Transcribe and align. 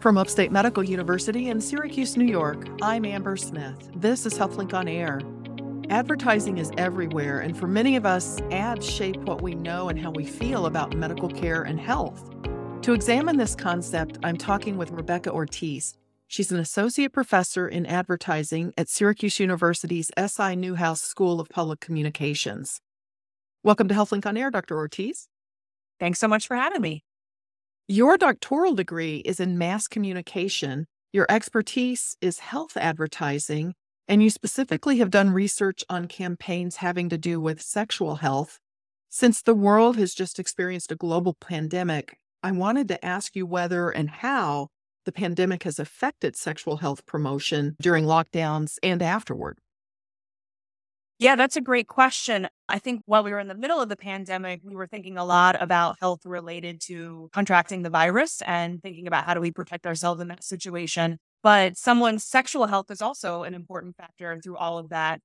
From 0.00 0.18
Upstate 0.18 0.52
Medical 0.52 0.84
University 0.84 1.48
in 1.48 1.60
Syracuse, 1.60 2.16
New 2.16 2.26
York, 2.26 2.68
I'm 2.82 3.04
Amber 3.04 3.36
Smith. 3.36 3.90
This 3.96 4.26
is 4.26 4.34
HealthLink 4.34 4.74
on 4.74 4.88
Air. 4.88 5.20
Advertising 5.90 6.58
is 6.58 6.70
everywhere, 6.76 7.40
and 7.40 7.56
for 7.56 7.66
many 7.66 7.96
of 7.96 8.04
us, 8.04 8.40
ads 8.50 8.88
shape 8.88 9.16
what 9.24 9.40
we 9.40 9.54
know 9.54 9.88
and 9.88 9.98
how 9.98 10.10
we 10.10 10.24
feel 10.24 10.66
about 10.66 10.96
medical 10.96 11.28
care 11.28 11.62
and 11.62 11.80
health. 11.80 12.30
To 12.82 12.92
examine 12.92 13.36
this 13.36 13.54
concept, 13.54 14.18
I'm 14.22 14.36
talking 14.36 14.76
with 14.76 14.90
Rebecca 14.90 15.32
Ortiz. 15.32 15.96
She's 16.26 16.50
an 16.50 16.58
associate 16.58 17.12
professor 17.12 17.68
in 17.68 17.86
advertising 17.86 18.74
at 18.76 18.88
Syracuse 18.88 19.38
University's 19.40 20.10
SI 20.18 20.56
Newhouse 20.56 21.00
School 21.00 21.40
of 21.40 21.48
Public 21.48 21.80
Communications. 21.80 22.80
Welcome 23.62 23.88
to 23.88 23.94
HealthLink 23.94 24.26
on 24.26 24.36
Air, 24.36 24.50
Dr. 24.50 24.76
Ortiz. 24.76 25.28
Thanks 25.98 26.18
so 26.18 26.28
much 26.28 26.46
for 26.46 26.56
having 26.56 26.82
me. 26.82 27.05
Your 27.88 28.18
doctoral 28.18 28.74
degree 28.74 29.18
is 29.18 29.38
in 29.38 29.58
mass 29.58 29.86
communication. 29.86 30.86
Your 31.12 31.24
expertise 31.28 32.16
is 32.20 32.40
health 32.40 32.76
advertising, 32.76 33.74
and 34.08 34.20
you 34.20 34.28
specifically 34.28 34.98
have 34.98 35.08
done 35.08 35.30
research 35.30 35.84
on 35.88 36.08
campaigns 36.08 36.76
having 36.76 37.08
to 37.10 37.16
do 37.16 37.40
with 37.40 37.62
sexual 37.62 38.16
health. 38.16 38.58
Since 39.08 39.40
the 39.40 39.54
world 39.54 39.96
has 39.98 40.14
just 40.14 40.40
experienced 40.40 40.90
a 40.90 40.96
global 40.96 41.34
pandemic, 41.34 42.18
I 42.42 42.50
wanted 42.50 42.88
to 42.88 43.04
ask 43.04 43.36
you 43.36 43.46
whether 43.46 43.90
and 43.90 44.10
how 44.10 44.66
the 45.04 45.12
pandemic 45.12 45.62
has 45.62 45.78
affected 45.78 46.34
sexual 46.34 46.78
health 46.78 47.06
promotion 47.06 47.76
during 47.80 48.04
lockdowns 48.04 48.78
and 48.82 49.00
afterward. 49.00 49.58
Yeah, 51.18 51.34
that's 51.34 51.56
a 51.56 51.62
great 51.62 51.88
question. 51.88 52.46
I 52.68 52.78
think 52.78 53.00
while 53.06 53.24
we 53.24 53.30
were 53.30 53.38
in 53.38 53.48
the 53.48 53.54
middle 53.54 53.80
of 53.80 53.88
the 53.88 53.96
pandemic, 53.96 54.60
we 54.62 54.74
were 54.74 54.86
thinking 54.86 55.16
a 55.16 55.24
lot 55.24 55.60
about 55.62 55.96
health 55.98 56.26
related 56.26 56.78
to 56.82 57.30
contracting 57.32 57.82
the 57.82 57.90
virus 57.90 58.42
and 58.42 58.82
thinking 58.82 59.06
about 59.06 59.24
how 59.24 59.32
do 59.32 59.40
we 59.40 59.50
protect 59.50 59.86
ourselves 59.86 60.20
in 60.20 60.28
that 60.28 60.44
situation. 60.44 61.18
But 61.42 61.78
someone's 61.78 62.22
sexual 62.22 62.66
health 62.66 62.90
is 62.90 63.00
also 63.00 63.44
an 63.44 63.54
important 63.54 63.96
factor 63.96 64.38
through 64.42 64.58
all 64.58 64.76
of 64.76 64.90
that. 64.90 65.20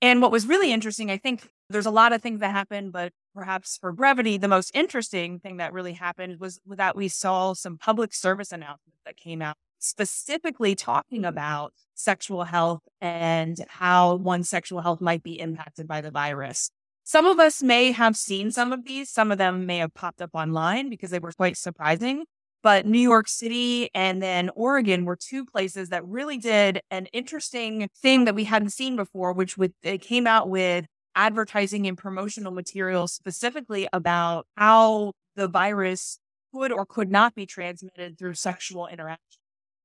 And 0.00 0.22
what 0.22 0.30
was 0.30 0.46
really 0.46 0.72
interesting, 0.72 1.10
I 1.10 1.16
think 1.16 1.48
there's 1.70 1.86
a 1.86 1.90
lot 1.90 2.12
of 2.12 2.22
things 2.22 2.38
that 2.40 2.52
happened, 2.52 2.92
but 2.92 3.12
perhaps 3.34 3.78
for 3.80 3.90
brevity, 3.90 4.36
the 4.36 4.48
most 4.48 4.70
interesting 4.74 5.40
thing 5.40 5.56
that 5.56 5.72
really 5.72 5.94
happened 5.94 6.38
was 6.38 6.60
that 6.66 6.94
we 6.94 7.08
saw 7.08 7.54
some 7.54 7.78
public 7.78 8.14
service 8.14 8.52
announcements 8.52 9.00
that 9.06 9.16
came 9.16 9.42
out 9.42 9.56
specifically 9.82 10.74
talking 10.74 11.24
about 11.24 11.72
sexual 11.94 12.44
health 12.44 12.80
and 13.00 13.58
how 13.68 14.14
one's 14.16 14.48
sexual 14.48 14.80
health 14.80 15.00
might 15.00 15.22
be 15.22 15.38
impacted 15.38 15.86
by 15.86 16.00
the 16.00 16.10
virus. 16.10 16.70
Some 17.04 17.26
of 17.26 17.40
us 17.40 17.62
may 17.62 17.92
have 17.92 18.16
seen 18.16 18.52
some 18.52 18.72
of 18.72 18.84
these. 18.84 19.10
Some 19.10 19.32
of 19.32 19.38
them 19.38 19.66
may 19.66 19.78
have 19.78 19.92
popped 19.92 20.22
up 20.22 20.30
online 20.34 20.88
because 20.88 21.10
they 21.10 21.18
were 21.18 21.32
quite 21.32 21.56
surprising. 21.56 22.24
But 22.62 22.86
New 22.86 23.00
York 23.00 23.26
City 23.26 23.90
and 23.92 24.22
then 24.22 24.48
Oregon 24.54 25.04
were 25.04 25.16
two 25.16 25.44
places 25.44 25.88
that 25.88 26.06
really 26.06 26.38
did 26.38 26.80
an 26.92 27.06
interesting 27.06 27.88
thing 28.00 28.24
that 28.24 28.36
we 28.36 28.44
hadn't 28.44 28.70
seen 28.70 28.94
before, 28.94 29.32
which 29.32 29.58
would, 29.58 29.74
they 29.82 29.98
came 29.98 30.28
out 30.28 30.48
with 30.48 30.86
advertising 31.16 31.88
and 31.88 31.98
promotional 31.98 32.52
materials 32.52 33.12
specifically 33.12 33.88
about 33.92 34.46
how 34.56 35.12
the 35.34 35.48
virus 35.48 36.20
could 36.54 36.70
or 36.70 36.86
could 36.86 37.10
not 37.10 37.34
be 37.34 37.46
transmitted 37.46 38.16
through 38.16 38.34
sexual 38.34 38.86
interaction. 38.86 39.41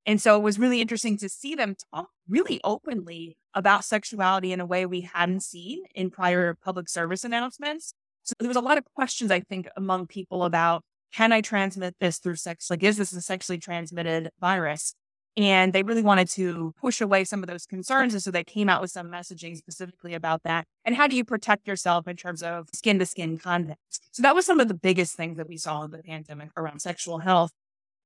And 0.07 0.21
so 0.21 0.37
it 0.37 0.41
was 0.41 0.57
really 0.57 0.79
interesting 0.79 1.17
to 1.17 1.27
see 1.27 1.53
them 1.53 1.75
talk 1.93 2.09
really 2.29 2.61
openly 2.63 3.37
about 3.53 3.83
sexuality 3.83 4.53
in 4.53 4.61
a 4.61 4.65
way 4.65 4.85
we 4.85 5.01
hadn't 5.01 5.43
seen 5.43 5.83
in 5.93 6.09
prior 6.09 6.55
public 6.55 6.87
service 6.87 7.25
announcements. 7.25 7.93
So 8.23 8.33
there 8.39 8.47
was 8.47 8.55
a 8.55 8.61
lot 8.61 8.77
of 8.77 8.85
questions, 8.95 9.31
I 9.31 9.41
think, 9.41 9.67
among 9.75 10.07
people 10.07 10.45
about 10.45 10.83
can 11.13 11.33
I 11.33 11.41
transmit 11.41 11.95
this 11.99 12.19
through 12.19 12.35
sex? 12.35 12.69
Like, 12.69 12.83
is 12.83 12.97
this 12.97 13.11
a 13.13 13.21
sexually 13.21 13.57
transmitted 13.57 14.29
virus? 14.39 14.93
And 15.35 15.71
they 15.71 15.83
really 15.83 16.01
wanted 16.01 16.29
to 16.31 16.73
push 16.79 16.99
away 16.99 17.23
some 17.23 17.43
of 17.43 17.47
those 17.47 17.65
concerns. 17.65 18.13
And 18.13 18.23
so 18.23 18.31
they 18.31 18.43
came 18.43 18.69
out 18.69 18.81
with 18.81 18.91
some 18.91 19.07
messaging 19.09 19.55
specifically 19.55 20.13
about 20.13 20.43
that. 20.43 20.65
And 20.83 20.95
how 20.95 21.07
do 21.07 21.15
you 21.15 21.23
protect 21.23 21.67
yourself 21.67 22.07
in 22.07 22.15
terms 22.15 22.41
of 22.41 22.69
skin 22.73 22.97
to 22.99 23.05
skin 23.05 23.37
contact? 23.37 23.79
So 24.11 24.23
that 24.23 24.33
was 24.33 24.45
some 24.45 24.59
of 24.59 24.67
the 24.67 24.73
biggest 24.73 25.15
things 25.15 25.37
that 25.37 25.47
we 25.47 25.57
saw 25.57 25.83
in 25.83 25.91
the 25.91 25.99
pandemic 25.99 26.49
around 26.57 26.81
sexual 26.81 27.19
health. 27.19 27.51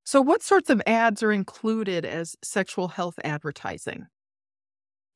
So, 0.03 0.21
what 0.21 0.41
sorts 0.41 0.69
of 0.69 0.81
ads 0.87 1.21
are 1.23 1.31
included 1.31 2.05
as 2.05 2.35
sexual 2.43 2.89
health 2.89 3.15
advertising? 3.23 4.07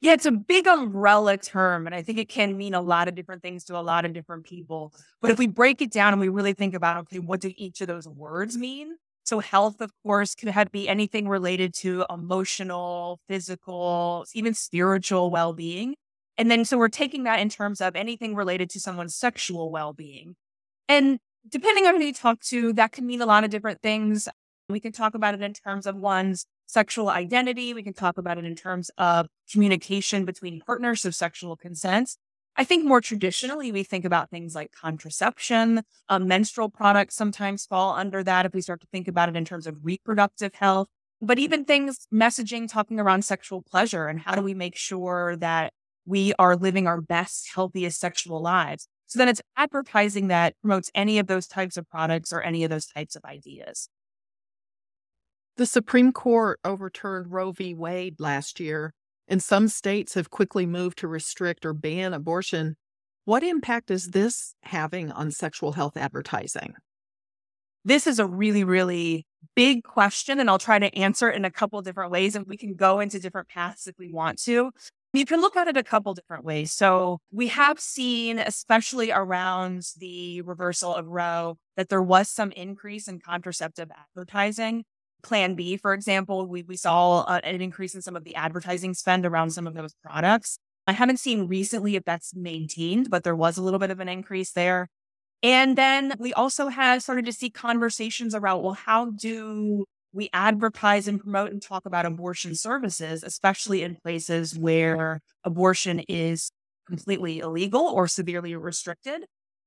Yeah, 0.01 0.13
it's 0.13 0.25
a 0.25 0.31
big 0.31 0.67
umbrella 0.67 1.37
term, 1.37 1.87
and 1.87 1.95
I 1.95 2.03
think 2.03 2.19
it 2.19 2.29
can 2.29 2.57
mean 2.57 2.73
a 2.75 2.81
lot 2.81 3.07
of 3.07 3.15
different 3.15 3.41
things 3.41 3.63
to 3.65 3.77
a 3.77 3.81
lot 3.81 4.05
of 4.05 4.13
different 4.13 4.45
people. 4.45 4.93
But 5.21 5.31
if 5.31 5.39
we 5.39 5.47
break 5.47 5.81
it 5.81 5.91
down 5.91 6.13
and 6.13 6.19
we 6.19 6.29
really 6.29 6.53
think 6.53 6.75
about, 6.75 6.97
okay, 6.97 7.19
what 7.19 7.39
do 7.41 7.51
each 7.55 7.81
of 7.81 7.87
those 7.87 8.07
words 8.07 8.57
mean? 8.57 8.97
So, 9.23 9.39
health, 9.39 9.81
of 9.81 9.91
course, 10.03 10.35
could 10.35 10.49
have, 10.49 10.71
be 10.71 10.87
anything 10.87 11.27
related 11.27 11.73
to 11.75 12.05
emotional, 12.09 13.19
physical, 13.27 14.25
even 14.35 14.53
spiritual 14.53 15.31
well 15.31 15.53
being. 15.53 15.95
And 16.37 16.51
then, 16.51 16.65
so 16.65 16.77
we're 16.77 16.89
taking 16.89 17.23
that 17.23 17.39
in 17.39 17.49
terms 17.49 17.81
of 17.81 17.95
anything 17.95 18.35
related 18.35 18.69
to 18.71 18.79
someone's 18.79 19.15
sexual 19.15 19.71
well 19.71 19.93
being. 19.93 20.35
And 20.87 21.17
depending 21.49 21.87
on 21.87 21.95
who 21.95 22.03
you 22.05 22.13
talk 22.13 22.41
to, 22.41 22.73
that 22.73 22.91
can 22.91 23.07
mean 23.07 23.21
a 23.21 23.25
lot 23.25 23.43
of 23.43 23.49
different 23.49 23.81
things. 23.81 24.27
We 24.67 24.79
can 24.79 24.91
talk 24.91 25.13
about 25.13 25.35
it 25.35 25.41
in 25.41 25.53
terms 25.53 25.85
of 25.85 25.95
one's 25.95 26.47
sexual 26.65 27.09
identity. 27.09 27.73
We 27.73 27.83
can 27.83 27.93
talk 27.93 28.17
about 28.17 28.39
it 28.39 28.45
in 28.45 28.55
terms 28.55 28.89
of 28.97 29.27
communication 29.51 30.25
between 30.25 30.59
partners, 30.61 31.01
so 31.01 31.11
sexual 31.11 31.55
consent. 31.55 32.17
I 32.57 32.63
think 32.63 32.83
more 32.85 33.01
traditionally, 33.01 33.71
we 33.71 33.83
think 33.83 34.05
about 34.05 34.31
things 34.31 34.55
like 34.55 34.71
contraception. 34.71 35.83
Um, 36.09 36.27
menstrual 36.27 36.69
products 36.69 37.15
sometimes 37.15 37.65
fall 37.65 37.93
under 37.93 38.23
that 38.23 38.45
if 38.45 38.53
we 38.53 38.61
start 38.61 38.81
to 38.81 38.87
think 38.87 39.07
about 39.07 39.29
it 39.29 39.35
in 39.35 39.45
terms 39.45 39.67
of 39.67 39.77
reproductive 39.83 40.55
health. 40.55 40.87
But 41.21 41.37
even 41.37 41.65
things, 41.65 42.07
messaging, 42.13 42.71
talking 42.71 42.99
around 42.99 43.23
sexual 43.23 43.61
pleasure 43.61 44.07
and 44.07 44.19
how 44.19 44.33
do 44.35 44.41
we 44.41 44.53
make 44.53 44.75
sure 44.75 45.35
that 45.37 45.73
we 46.05 46.33
are 46.39 46.55
living 46.55 46.87
our 46.87 47.01
best, 47.01 47.49
healthiest 47.53 47.99
sexual 47.99 48.41
lives. 48.41 48.87
So 49.05 49.19
then 49.19 49.27
it's 49.27 49.41
advertising 49.55 50.29
that 50.29 50.55
promotes 50.61 50.89
any 50.95 51.19
of 51.19 51.27
those 51.27 51.47
types 51.47 51.77
of 51.77 51.87
products 51.89 52.33
or 52.33 52.41
any 52.41 52.63
of 52.63 52.71
those 52.71 52.87
types 52.87 53.15
of 53.15 53.23
ideas. 53.25 53.89
The 55.57 55.65
Supreme 55.65 56.11
Court 56.11 56.59
overturned 56.65 57.31
Roe 57.31 57.53
v. 57.53 57.73
Wade 57.73 58.19
last 58.19 58.59
year, 58.59 58.93
and 59.25 59.41
some 59.41 59.69
states 59.69 60.13
have 60.15 60.29
quickly 60.29 60.65
moved 60.65 60.97
to 60.97 61.07
restrict 61.07 61.65
or 61.65 61.71
ban 61.73 62.13
abortion. 62.13 62.75
What 63.23 63.41
impact 63.41 63.89
is 63.89 64.09
this 64.09 64.53
having 64.63 65.13
on 65.13 65.31
sexual 65.31 65.71
health 65.71 65.95
advertising? 65.95 66.73
This 67.85 68.05
is 68.05 68.19
a 68.19 68.25
really, 68.25 68.65
really 68.65 69.25
big 69.55 69.83
question, 69.83 70.41
and 70.41 70.49
I'll 70.49 70.59
try 70.59 70.77
to 70.77 70.93
answer 70.93 71.29
it 71.29 71.37
in 71.37 71.45
a 71.45 71.51
couple 71.51 71.81
different 71.81 72.11
ways, 72.11 72.35
and 72.35 72.45
we 72.45 72.57
can 72.57 72.75
go 72.75 72.99
into 72.99 73.17
different 73.17 73.47
paths 73.47 73.87
if 73.87 73.95
we 73.97 74.11
want 74.11 74.41
to. 74.43 74.71
You 75.13 75.25
can 75.25 75.39
look 75.39 75.55
at 75.55 75.69
it 75.69 75.77
a 75.77 75.83
couple 75.83 76.13
different 76.13 76.43
ways. 76.43 76.73
So, 76.73 77.19
we 77.31 77.47
have 77.47 77.79
seen, 77.79 78.39
especially 78.39 79.13
around 79.13 79.83
the 79.97 80.41
reversal 80.41 80.93
of 80.93 81.07
Roe, 81.07 81.57
that 81.77 81.87
there 81.87 82.01
was 82.01 82.27
some 82.27 82.51
increase 82.51 83.07
in 83.07 83.19
contraceptive 83.19 83.89
advertising. 83.95 84.83
Plan 85.25 85.55
B, 85.55 85.75
for 85.75 85.93
example, 85.93 86.47
we, 86.47 86.61
we 86.61 86.77
saw 86.77 87.21
uh, 87.21 87.41
an 87.43 87.59
increase 87.59 87.95
in 87.95 88.01
some 88.03 88.15
of 88.15 88.23
the 88.23 88.35
advertising 88.35 88.93
spend 88.93 89.25
around 89.25 89.49
some 89.49 89.65
of 89.65 89.73
those 89.73 89.95
products. 90.03 90.59
I 90.85 90.91
haven't 90.91 91.19
seen 91.19 91.47
recently 91.47 91.95
if 91.95 92.03
that's 92.05 92.35
maintained, 92.35 93.09
but 93.09 93.23
there 93.23 93.35
was 93.35 93.57
a 93.57 93.63
little 93.63 93.79
bit 93.79 93.89
of 93.89 93.99
an 93.99 94.07
increase 94.07 94.51
there. 94.51 94.87
And 95.41 95.75
then 95.75 96.13
we 96.19 96.31
also 96.33 96.67
have 96.67 97.01
started 97.01 97.25
to 97.25 97.33
see 97.33 97.49
conversations 97.49 98.35
around, 98.35 98.61
well, 98.61 98.73
how 98.73 99.09
do 99.09 99.85
we 100.13 100.29
advertise 100.31 101.07
and 101.07 101.19
promote 101.19 101.51
and 101.51 101.61
talk 101.61 101.87
about 101.87 102.05
abortion 102.05 102.53
services, 102.53 103.23
especially 103.23 103.81
in 103.81 103.95
places 103.95 104.57
where 104.57 105.21
abortion 105.43 106.01
is 106.07 106.51
completely 106.87 107.39
illegal 107.39 107.81
or 107.81 108.07
severely 108.07 108.55
restricted? 108.55 109.25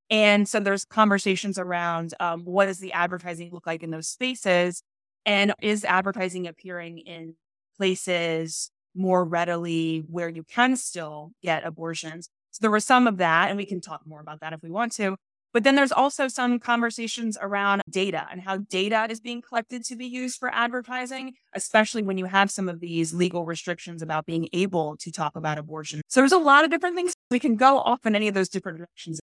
And 0.08 0.48
so 0.48 0.60
there's 0.60 0.84
conversations 0.84 1.58
around 1.58 2.14
um, 2.20 2.44
what 2.44 2.66
does 2.66 2.78
the 2.78 2.92
advertising 2.92 3.50
look 3.52 3.66
like 3.66 3.82
in 3.82 3.90
those 3.90 4.08
spaces? 4.08 4.82
And 5.26 5.52
is 5.60 5.84
advertising 5.84 6.46
appearing 6.46 6.98
in 6.98 7.34
places 7.76 8.70
more 8.94 9.24
readily 9.24 10.04
where 10.08 10.28
you 10.28 10.42
can 10.42 10.76
still 10.76 11.32
get 11.42 11.64
abortions? 11.64 12.28
So 12.50 12.58
there 12.62 12.70
was 12.70 12.84
some 12.84 13.06
of 13.06 13.18
that, 13.18 13.48
and 13.48 13.56
we 13.56 13.66
can 13.66 13.80
talk 13.80 14.00
more 14.06 14.20
about 14.20 14.40
that 14.40 14.52
if 14.52 14.62
we 14.62 14.70
want 14.70 14.92
to. 14.92 15.16
But 15.52 15.64
then 15.64 15.76
there's 15.76 15.92
also 15.92 16.28
some 16.28 16.58
conversations 16.58 17.38
around 17.40 17.80
data 17.88 18.26
and 18.30 18.42
how 18.42 18.58
data 18.58 19.06
is 19.08 19.20
being 19.20 19.40
collected 19.40 19.82
to 19.84 19.96
be 19.96 20.06
used 20.06 20.38
for 20.38 20.54
advertising, 20.54 21.34
especially 21.54 22.02
when 22.02 22.18
you 22.18 22.26
have 22.26 22.50
some 22.50 22.68
of 22.68 22.80
these 22.80 23.14
legal 23.14 23.46
restrictions 23.46 24.02
about 24.02 24.26
being 24.26 24.48
able 24.52 24.96
to 24.98 25.10
talk 25.10 25.36
about 25.36 25.56
abortion. 25.56 26.02
So 26.08 26.20
there's 26.20 26.32
a 26.32 26.38
lot 26.38 26.64
of 26.64 26.70
different 26.70 26.96
things. 26.96 27.14
We 27.30 27.38
can 27.38 27.56
go 27.56 27.78
off 27.78 28.04
in 28.04 28.14
any 28.14 28.28
of 28.28 28.34
those 28.34 28.50
different 28.50 28.78
directions. 28.78 29.20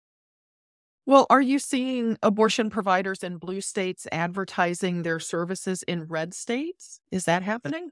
Well, 1.05 1.27
are 1.29 1.41
you 1.41 1.59
seeing 1.59 2.17
abortion 2.23 2.69
providers 2.69 3.23
in 3.23 3.37
blue 3.37 3.61
states 3.61 4.07
advertising 4.11 5.03
their 5.03 5.19
services 5.19 5.83
in 5.83 6.05
red 6.05 6.33
states? 6.33 6.99
Is 7.11 7.25
that 7.25 7.43
happening? 7.43 7.91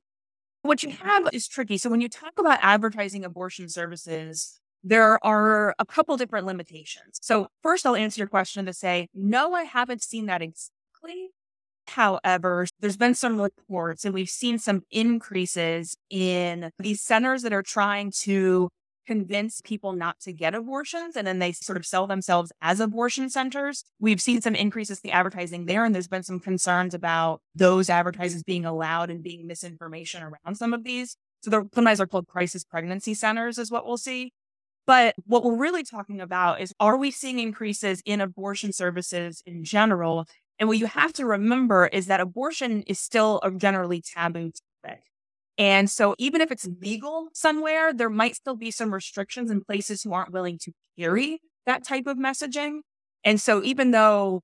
What 0.63 0.81
you 0.81 0.91
have 0.91 1.29
is 1.31 1.47
tricky. 1.47 1.77
So 1.77 1.89
when 1.89 2.01
you 2.01 2.09
talk 2.09 2.33
about 2.39 2.57
advertising 2.61 3.23
abortion 3.23 3.69
services, 3.69 4.59
there 4.83 5.23
are 5.23 5.75
a 5.77 5.85
couple 5.85 6.17
different 6.17 6.47
limitations. 6.47 7.19
So 7.21 7.47
first 7.61 7.85
I'll 7.85 7.95
answer 7.95 8.19
your 8.19 8.27
question 8.27 8.65
to 8.65 8.73
say, 8.73 9.07
no, 9.13 9.53
I 9.53 9.63
haven't 9.63 10.01
seen 10.01 10.25
that 10.27 10.41
exactly 10.41 11.29
however, 11.87 12.65
there's 12.79 12.97
been 12.97 13.15
some 13.15 13.39
reports 13.39 14.05
and 14.05 14.13
we've 14.13 14.29
seen 14.29 14.57
some 14.57 14.83
increases 14.91 15.95
in 16.09 16.71
these 16.79 17.01
centers 17.01 17.41
that 17.43 17.53
are 17.53 17.63
trying 17.63 18.11
to 18.11 18.69
convince 19.05 19.61
people 19.61 19.93
not 19.93 20.19
to 20.21 20.33
get 20.33 20.55
abortions 20.55 21.15
and 21.15 21.27
then 21.27 21.39
they 21.39 21.51
sort 21.51 21.77
of 21.77 21.85
sell 21.85 22.07
themselves 22.07 22.51
as 22.61 22.79
abortion 22.79 23.29
centers. 23.29 23.83
We've 23.99 24.21
seen 24.21 24.41
some 24.41 24.55
increases 24.55 24.99
in 24.99 25.09
the 25.09 25.15
advertising 25.15 25.65
there, 25.65 25.85
and 25.85 25.93
there's 25.93 26.07
been 26.07 26.23
some 26.23 26.39
concerns 26.39 26.93
about 26.93 27.41
those 27.55 27.89
advertisers 27.89 28.43
being 28.43 28.65
allowed 28.65 29.09
and 29.09 29.23
being 29.23 29.47
misinformation 29.47 30.23
around 30.23 30.55
some 30.55 30.73
of 30.73 30.83
these. 30.83 31.15
So 31.41 31.49
they're 31.49 31.65
sometimes 31.73 31.99
are 31.99 32.07
called 32.07 32.27
crisis 32.27 32.63
pregnancy 32.63 33.13
centers, 33.13 33.57
is 33.57 33.69
what 33.69 33.85
we'll 33.85 33.97
see. 33.97 34.31
But 34.85 35.15
what 35.25 35.43
we're 35.43 35.57
really 35.57 35.83
talking 35.83 36.19
about 36.19 36.61
is 36.61 36.73
are 36.79 36.97
we 36.97 37.11
seeing 37.11 37.39
increases 37.39 38.01
in 38.05 38.21
abortion 38.21 38.73
services 38.73 39.41
in 39.45 39.63
general? 39.63 40.25
And 40.59 40.67
what 40.67 40.77
you 40.77 40.85
have 40.87 41.13
to 41.13 41.25
remember 41.25 41.87
is 41.87 42.07
that 42.07 42.19
abortion 42.19 42.83
is 42.83 42.99
still 42.99 43.39
a 43.43 43.51
generally 43.51 44.01
taboo 44.01 44.51
topic. 44.83 45.03
And 45.57 45.89
so 45.89 46.15
even 46.17 46.41
if 46.41 46.51
it's 46.51 46.67
mm-hmm. 46.67 46.83
legal 46.83 47.27
somewhere, 47.33 47.93
there 47.93 48.09
might 48.09 48.35
still 48.35 48.55
be 48.55 48.71
some 48.71 48.93
restrictions 48.93 49.51
in 49.51 49.63
places 49.63 50.03
who 50.03 50.13
aren't 50.13 50.33
willing 50.33 50.57
to 50.59 50.71
carry 50.97 51.39
that 51.65 51.83
type 51.83 52.07
of 52.07 52.17
messaging. 52.17 52.79
And 53.23 53.39
so 53.39 53.63
even 53.63 53.91
though 53.91 54.41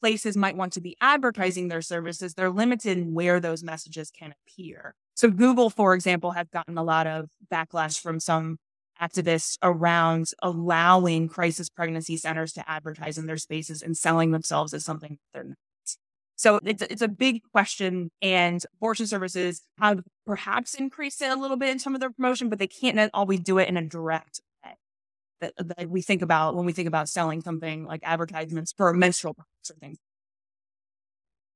places 0.00 0.36
might 0.36 0.56
want 0.56 0.72
to 0.74 0.80
be 0.80 0.96
advertising 1.00 1.68
their 1.68 1.82
services, 1.82 2.34
they're 2.34 2.50
limited 2.50 2.98
in 2.98 3.14
where 3.14 3.40
those 3.40 3.62
messages 3.62 4.10
can 4.10 4.34
appear. 4.46 4.94
So 5.14 5.30
Google, 5.30 5.70
for 5.70 5.94
example, 5.94 6.32
has 6.32 6.46
gotten 6.52 6.78
a 6.78 6.82
lot 6.82 7.06
of 7.06 7.30
backlash 7.52 8.00
from 8.00 8.20
some 8.20 8.58
activists 9.00 9.58
around 9.62 10.30
allowing 10.42 11.28
crisis 11.28 11.68
pregnancy 11.68 12.16
centers 12.16 12.52
to 12.54 12.70
advertise 12.70 13.18
in 13.18 13.26
their 13.26 13.36
spaces 13.36 13.82
and 13.82 13.96
selling 13.96 14.30
themselves 14.30 14.72
as 14.72 14.84
something 14.84 15.18
they're 15.34 15.44
not. 15.44 15.56
So 16.36 16.60
it's, 16.64 16.82
it's 16.82 17.02
a 17.02 17.08
big 17.08 17.42
question. 17.52 18.10
And 18.22 18.62
abortion 18.76 19.06
services 19.06 19.62
have 19.78 20.00
perhaps 20.26 20.74
increased 20.74 21.22
it 21.22 21.30
a 21.30 21.40
little 21.40 21.56
bit 21.56 21.70
in 21.70 21.78
some 21.78 21.94
of 21.94 22.00
their 22.00 22.10
promotion, 22.10 22.48
but 22.48 22.58
they 22.58 22.66
can't 22.66 23.10
always 23.14 23.40
do 23.40 23.58
it 23.58 23.68
in 23.68 23.76
a 23.76 23.82
direct 23.82 24.40
way 24.64 24.72
that, 25.40 25.54
that 25.56 25.88
we 25.88 26.02
think 26.02 26.22
about 26.22 26.54
when 26.54 26.66
we 26.66 26.72
think 26.72 26.88
about 26.88 27.08
selling 27.08 27.40
something 27.40 27.84
like 27.86 28.00
advertisements 28.04 28.72
for 28.72 28.92
menstrual 28.92 29.34
products 29.34 29.70
or 29.70 29.74
things. 29.74 29.98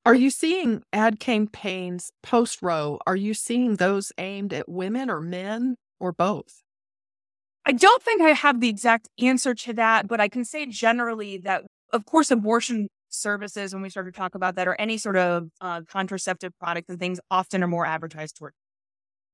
Are 0.07 0.15
you 0.15 0.31
seeing 0.31 0.83
ad 0.95 1.21
campaigns 1.21 2.11
post 2.23 2.63
Roe? 2.63 2.99
Are 3.07 3.17
you 3.17 3.35
seeing 3.35 3.77
those 3.77 4.13
aimed 4.17 4.55
at 4.55 4.67
women 4.67 5.11
or 5.11 5.21
men 5.21 5.77
or 5.99 6.11
both? 6.11 6.63
I 7.67 7.73
don't 7.73 8.03
think 8.03 8.23
I 8.23 8.31
have 8.31 8.61
the 8.61 8.71
exact 8.71 9.09
answer 9.21 9.55
to 9.55 9.75
that, 9.75 10.09
but 10.09 10.19
I 10.19 10.29
can 10.29 10.47
say 10.47 10.65
generally 10.65 11.37
that, 11.39 11.65
of 11.93 12.07
course, 12.07 12.31
abortion 12.31 12.89
services, 13.11 13.73
when 13.73 13.83
we 13.83 13.91
start 13.91 14.07
to 14.07 14.13
talk 14.13 14.35
about 14.35 14.55
that, 14.57 14.69
or 14.69 14.75
any 14.81 14.99
sort 14.99 15.17
of 15.17 15.49
uh, 15.61 15.83
contraceptive 15.83 16.53
products 16.59 16.89
and 16.89 16.99
things, 16.99 17.21
often 17.31 17.63
are 17.63 17.69
more 17.69 17.87
advertised 17.87 18.37
toward. 18.37 18.55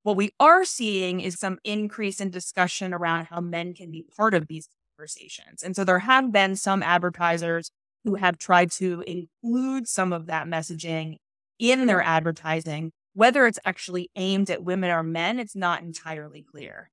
What 0.03 0.15
we 0.15 0.31
are 0.39 0.63
seeing 0.63 1.19
is 1.19 1.39
some 1.39 1.59
increase 1.63 2.21
in 2.21 2.29
discussion 2.29 2.93
around 2.93 3.25
how 3.25 3.41
men 3.41 3.73
can 3.73 3.91
be 3.91 4.05
part 4.15 4.33
of 4.33 4.47
these 4.47 4.69
conversations. 4.97 5.63
And 5.63 5.75
so 5.75 5.83
there 5.83 5.99
have 5.99 6.31
been 6.31 6.55
some 6.55 6.81
advertisers 6.81 7.71
who 8.03 8.15
have 8.15 8.37
tried 8.37 8.71
to 8.71 9.03
include 9.05 9.87
some 9.87 10.13
of 10.13 10.27
that 10.27 10.47
messaging 10.47 11.17
in 11.59 11.87
their 11.87 12.01
advertising. 12.01 12.91
Whether 13.13 13.47
it's 13.47 13.59
actually 13.65 14.09
aimed 14.15 14.49
at 14.49 14.63
women 14.63 14.91
or 14.91 15.03
men, 15.03 15.39
it's 15.39 15.55
not 15.55 15.81
entirely 15.81 16.41
clear. 16.41 16.89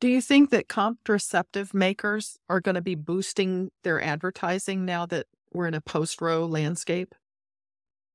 Do 0.00 0.08
you 0.08 0.22
think 0.22 0.48
that 0.50 0.66
contraceptive 0.66 1.74
makers 1.74 2.38
are 2.48 2.60
going 2.60 2.74
to 2.74 2.80
be 2.80 2.94
boosting 2.94 3.70
their 3.84 4.02
advertising 4.02 4.86
now 4.86 5.04
that 5.06 5.26
we're 5.52 5.66
in 5.66 5.74
a 5.74 5.80
post 5.82 6.22
Roe 6.22 6.46
landscape? 6.46 7.14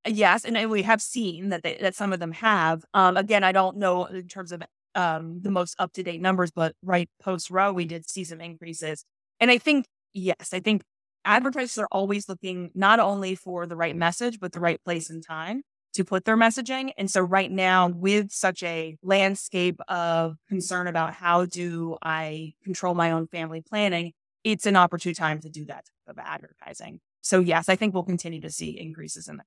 Yes, 0.07 0.45
and 0.45 0.69
we 0.69 0.81
have 0.81 1.01
seen 1.01 1.49
that 1.49 1.61
they, 1.63 1.77
that 1.81 1.95
some 1.95 2.11
of 2.11 2.19
them 2.19 2.31
have. 2.31 2.85
Um, 2.93 3.17
again, 3.17 3.43
I 3.43 3.51
don't 3.51 3.77
know 3.77 4.05
in 4.05 4.27
terms 4.27 4.51
of 4.51 4.63
um, 4.95 5.41
the 5.41 5.51
most 5.51 5.75
up 5.77 5.93
to 5.93 6.03
date 6.03 6.21
numbers, 6.21 6.51
but 6.51 6.75
right 6.83 7.09
post 7.21 7.51
Roe, 7.51 7.71
we 7.71 7.85
did 7.85 8.09
see 8.09 8.23
some 8.23 8.41
increases. 8.41 9.05
And 9.39 9.51
I 9.51 9.59
think 9.59 9.85
yes, 10.13 10.53
I 10.53 10.61
think 10.61 10.81
advertisers 11.23 11.77
are 11.77 11.87
always 11.91 12.27
looking 12.27 12.71
not 12.73 12.99
only 12.99 13.35
for 13.35 13.67
the 13.67 13.75
right 13.75 13.95
message, 13.95 14.39
but 14.39 14.53
the 14.53 14.59
right 14.59 14.83
place 14.83 15.09
and 15.09 15.23
time 15.23 15.61
to 15.95 16.03
put 16.05 16.25
their 16.25 16.37
messaging. 16.37 16.91
And 16.97 17.09
so 17.09 17.21
right 17.21 17.51
now 17.51 17.87
with 17.89 18.31
such 18.31 18.63
a 18.63 18.97
landscape 19.01 19.79
of 19.87 20.37
concern 20.47 20.87
about 20.87 21.13
how 21.13 21.45
do 21.45 21.97
I 22.01 22.53
control 22.63 22.93
my 22.93 23.11
own 23.11 23.27
family 23.27 23.61
planning, 23.61 24.13
it's 24.43 24.65
an 24.65 24.75
opportune 24.75 25.13
time 25.13 25.39
to 25.41 25.49
do 25.49 25.65
that 25.65 25.85
type 25.85 26.17
of 26.17 26.19
advertising. 26.19 26.99
So 27.21 27.39
yes, 27.39 27.69
I 27.69 27.75
think 27.75 27.93
we'll 27.93 28.03
continue 28.03 28.41
to 28.41 28.51
see 28.51 28.79
increases 28.79 29.27
in 29.27 29.37
that. 29.37 29.45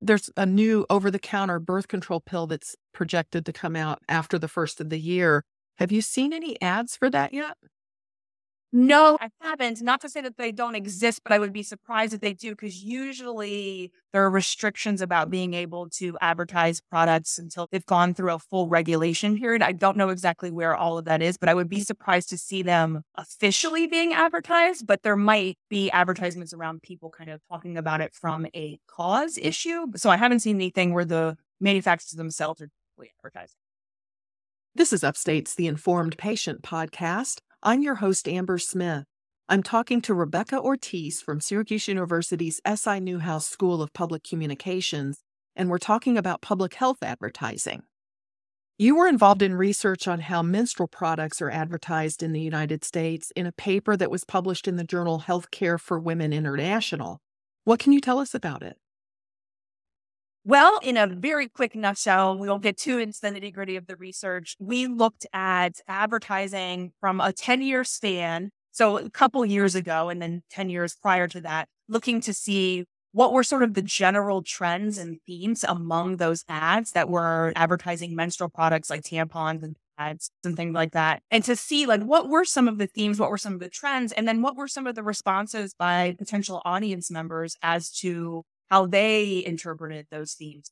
There's 0.00 0.30
a 0.36 0.46
new 0.46 0.86
over 0.88 1.10
the 1.10 1.18
counter 1.18 1.58
birth 1.58 1.88
control 1.88 2.20
pill 2.20 2.46
that's 2.46 2.76
projected 2.94 3.44
to 3.46 3.52
come 3.52 3.76
out 3.76 4.00
after 4.08 4.38
the 4.38 4.48
first 4.48 4.80
of 4.80 4.88
the 4.88 5.00
year. 5.00 5.44
Have 5.76 5.92
you 5.92 6.00
seen 6.00 6.32
any 6.32 6.60
ads 6.62 6.96
for 6.96 7.10
that 7.10 7.34
yet? 7.34 7.56
No, 8.72 9.18
I 9.20 9.30
haven't. 9.40 9.82
Not 9.82 10.00
to 10.02 10.08
say 10.08 10.20
that 10.20 10.36
they 10.36 10.52
don't 10.52 10.76
exist, 10.76 11.22
but 11.24 11.32
I 11.32 11.40
would 11.40 11.52
be 11.52 11.64
surprised 11.64 12.14
if 12.14 12.20
they 12.20 12.32
do, 12.32 12.50
because 12.50 12.84
usually 12.84 13.90
there 14.12 14.22
are 14.22 14.30
restrictions 14.30 15.00
about 15.02 15.28
being 15.28 15.54
able 15.54 15.88
to 15.90 16.16
advertise 16.20 16.80
products 16.80 17.36
until 17.36 17.66
they've 17.72 17.84
gone 17.84 18.14
through 18.14 18.32
a 18.32 18.38
full 18.38 18.68
regulation 18.68 19.36
period. 19.36 19.62
I 19.62 19.72
don't 19.72 19.96
know 19.96 20.10
exactly 20.10 20.52
where 20.52 20.76
all 20.76 20.98
of 20.98 21.04
that 21.06 21.20
is, 21.20 21.36
but 21.36 21.48
I 21.48 21.54
would 21.54 21.68
be 21.68 21.80
surprised 21.80 22.28
to 22.28 22.38
see 22.38 22.62
them 22.62 23.02
officially 23.16 23.88
being 23.88 24.12
advertised. 24.12 24.86
But 24.86 25.02
there 25.02 25.16
might 25.16 25.58
be 25.68 25.90
advertisements 25.90 26.52
around 26.52 26.82
people 26.82 27.10
kind 27.10 27.30
of 27.30 27.40
talking 27.48 27.76
about 27.76 28.00
it 28.00 28.14
from 28.14 28.46
a 28.54 28.78
cause 28.86 29.36
issue. 29.36 29.86
So 29.96 30.10
I 30.10 30.16
haven't 30.16 30.40
seen 30.40 30.54
anything 30.54 30.94
where 30.94 31.04
the 31.04 31.36
manufacturers 31.60 32.12
themselves 32.12 32.60
are 32.60 32.70
advertising. 33.18 33.56
This 34.76 34.92
is 34.92 35.02
Upstate's 35.02 35.56
The 35.56 35.66
Informed 35.66 36.16
Patient 36.18 36.62
podcast. 36.62 37.40
I'm 37.62 37.82
your 37.82 37.96
host, 37.96 38.26
Amber 38.26 38.56
Smith. 38.56 39.04
I'm 39.46 39.62
talking 39.62 40.00
to 40.02 40.14
Rebecca 40.14 40.58
Ortiz 40.58 41.20
from 41.20 41.42
Syracuse 41.42 41.88
University's 41.88 42.58
SI 42.66 43.00
Newhouse 43.00 43.46
School 43.46 43.82
of 43.82 43.92
Public 43.92 44.24
Communications, 44.24 45.18
and 45.54 45.68
we're 45.68 45.76
talking 45.76 46.16
about 46.16 46.40
public 46.40 46.72
health 46.72 47.02
advertising. 47.02 47.82
You 48.78 48.96
were 48.96 49.06
involved 49.06 49.42
in 49.42 49.56
research 49.56 50.08
on 50.08 50.20
how 50.20 50.40
menstrual 50.40 50.88
products 50.88 51.42
are 51.42 51.50
advertised 51.50 52.22
in 52.22 52.32
the 52.32 52.40
United 52.40 52.82
States 52.82 53.30
in 53.36 53.44
a 53.44 53.52
paper 53.52 53.94
that 53.94 54.10
was 54.10 54.24
published 54.24 54.66
in 54.66 54.76
the 54.76 54.84
journal 54.84 55.24
Healthcare 55.26 55.78
for 55.78 56.00
Women 56.00 56.32
International. 56.32 57.20
What 57.64 57.78
can 57.78 57.92
you 57.92 58.00
tell 58.00 58.20
us 58.20 58.34
about 58.34 58.62
it? 58.62 58.78
Well, 60.44 60.78
in 60.82 60.96
a 60.96 61.06
very 61.06 61.48
quick 61.48 61.74
nutshell, 61.74 62.38
we 62.38 62.48
won't 62.48 62.62
get 62.62 62.78
too 62.78 62.98
into 62.98 63.18
the 63.20 63.28
nitty 63.28 63.52
gritty 63.52 63.76
of 63.76 63.86
the 63.86 63.96
research. 63.96 64.56
We 64.58 64.86
looked 64.86 65.26
at 65.34 65.80
advertising 65.86 66.92
from 66.98 67.20
a 67.20 67.32
10 67.32 67.60
year 67.62 67.84
span. 67.84 68.50
So 68.72 68.98
a 68.98 69.10
couple 69.10 69.44
years 69.44 69.74
ago, 69.74 70.08
and 70.08 70.22
then 70.22 70.42
10 70.50 70.70
years 70.70 70.96
prior 70.96 71.28
to 71.28 71.40
that, 71.42 71.68
looking 71.88 72.20
to 72.22 72.32
see 72.32 72.86
what 73.12 73.32
were 73.32 73.42
sort 73.42 73.62
of 73.62 73.74
the 73.74 73.82
general 73.82 74.42
trends 74.42 74.96
and 74.96 75.18
themes 75.26 75.64
among 75.64 76.16
those 76.16 76.44
ads 76.48 76.92
that 76.92 77.10
were 77.10 77.52
advertising 77.56 78.14
menstrual 78.14 78.48
products 78.48 78.88
like 78.88 79.02
tampons 79.02 79.62
and 79.62 79.76
pads 79.98 80.30
and 80.44 80.56
things 80.56 80.72
like 80.72 80.92
that. 80.92 81.20
And 81.30 81.44
to 81.44 81.56
see 81.56 81.86
like 81.86 82.02
what 82.02 82.28
were 82.28 82.44
some 82.44 82.68
of 82.68 82.78
the 82.78 82.86
themes, 82.86 83.18
what 83.18 83.30
were 83.30 83.36
some 83.36 83.54
of 83.54 83.60
the 83.60 83.68
trends, 83.68 84.12
and 84.12 84.26
then 84.26 84.40
what 84.40 84.56
were 84.56 84.68
some 84.68 84.86
of 84.86 84.94
the 84.94 85.02
responses 85.02 85.74
by 85.74 86.14
potential 86.18 86.62
audience 86.64 87.10
members 87.10 87.56
as 87.62 87.90
to 87.98 88.44
how 88.70 88.86
they 88.86 89.44
interpreted 89.44 90.06
those 90.10 90.34
themes. 90.34 90.70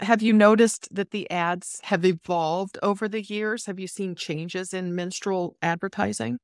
Have 0.00 0.20
you 0.20 0.32
noticed 0.32 0.94
that 0.94 1.10
the 1.10 1.30
ads 1.30 1.80
have 1.84 2.04
evolved 2.04 2.78
over 2.82 3.08
the 3.08 3.22
years? 3.22 3.64
Have 3.66 3.80
you 3.80 3.86
seen 3.86 4.14
changes 4.14 4.74
in 4.74 4.94
menstrual 4.94 5.56
advertising? 5.62 6.38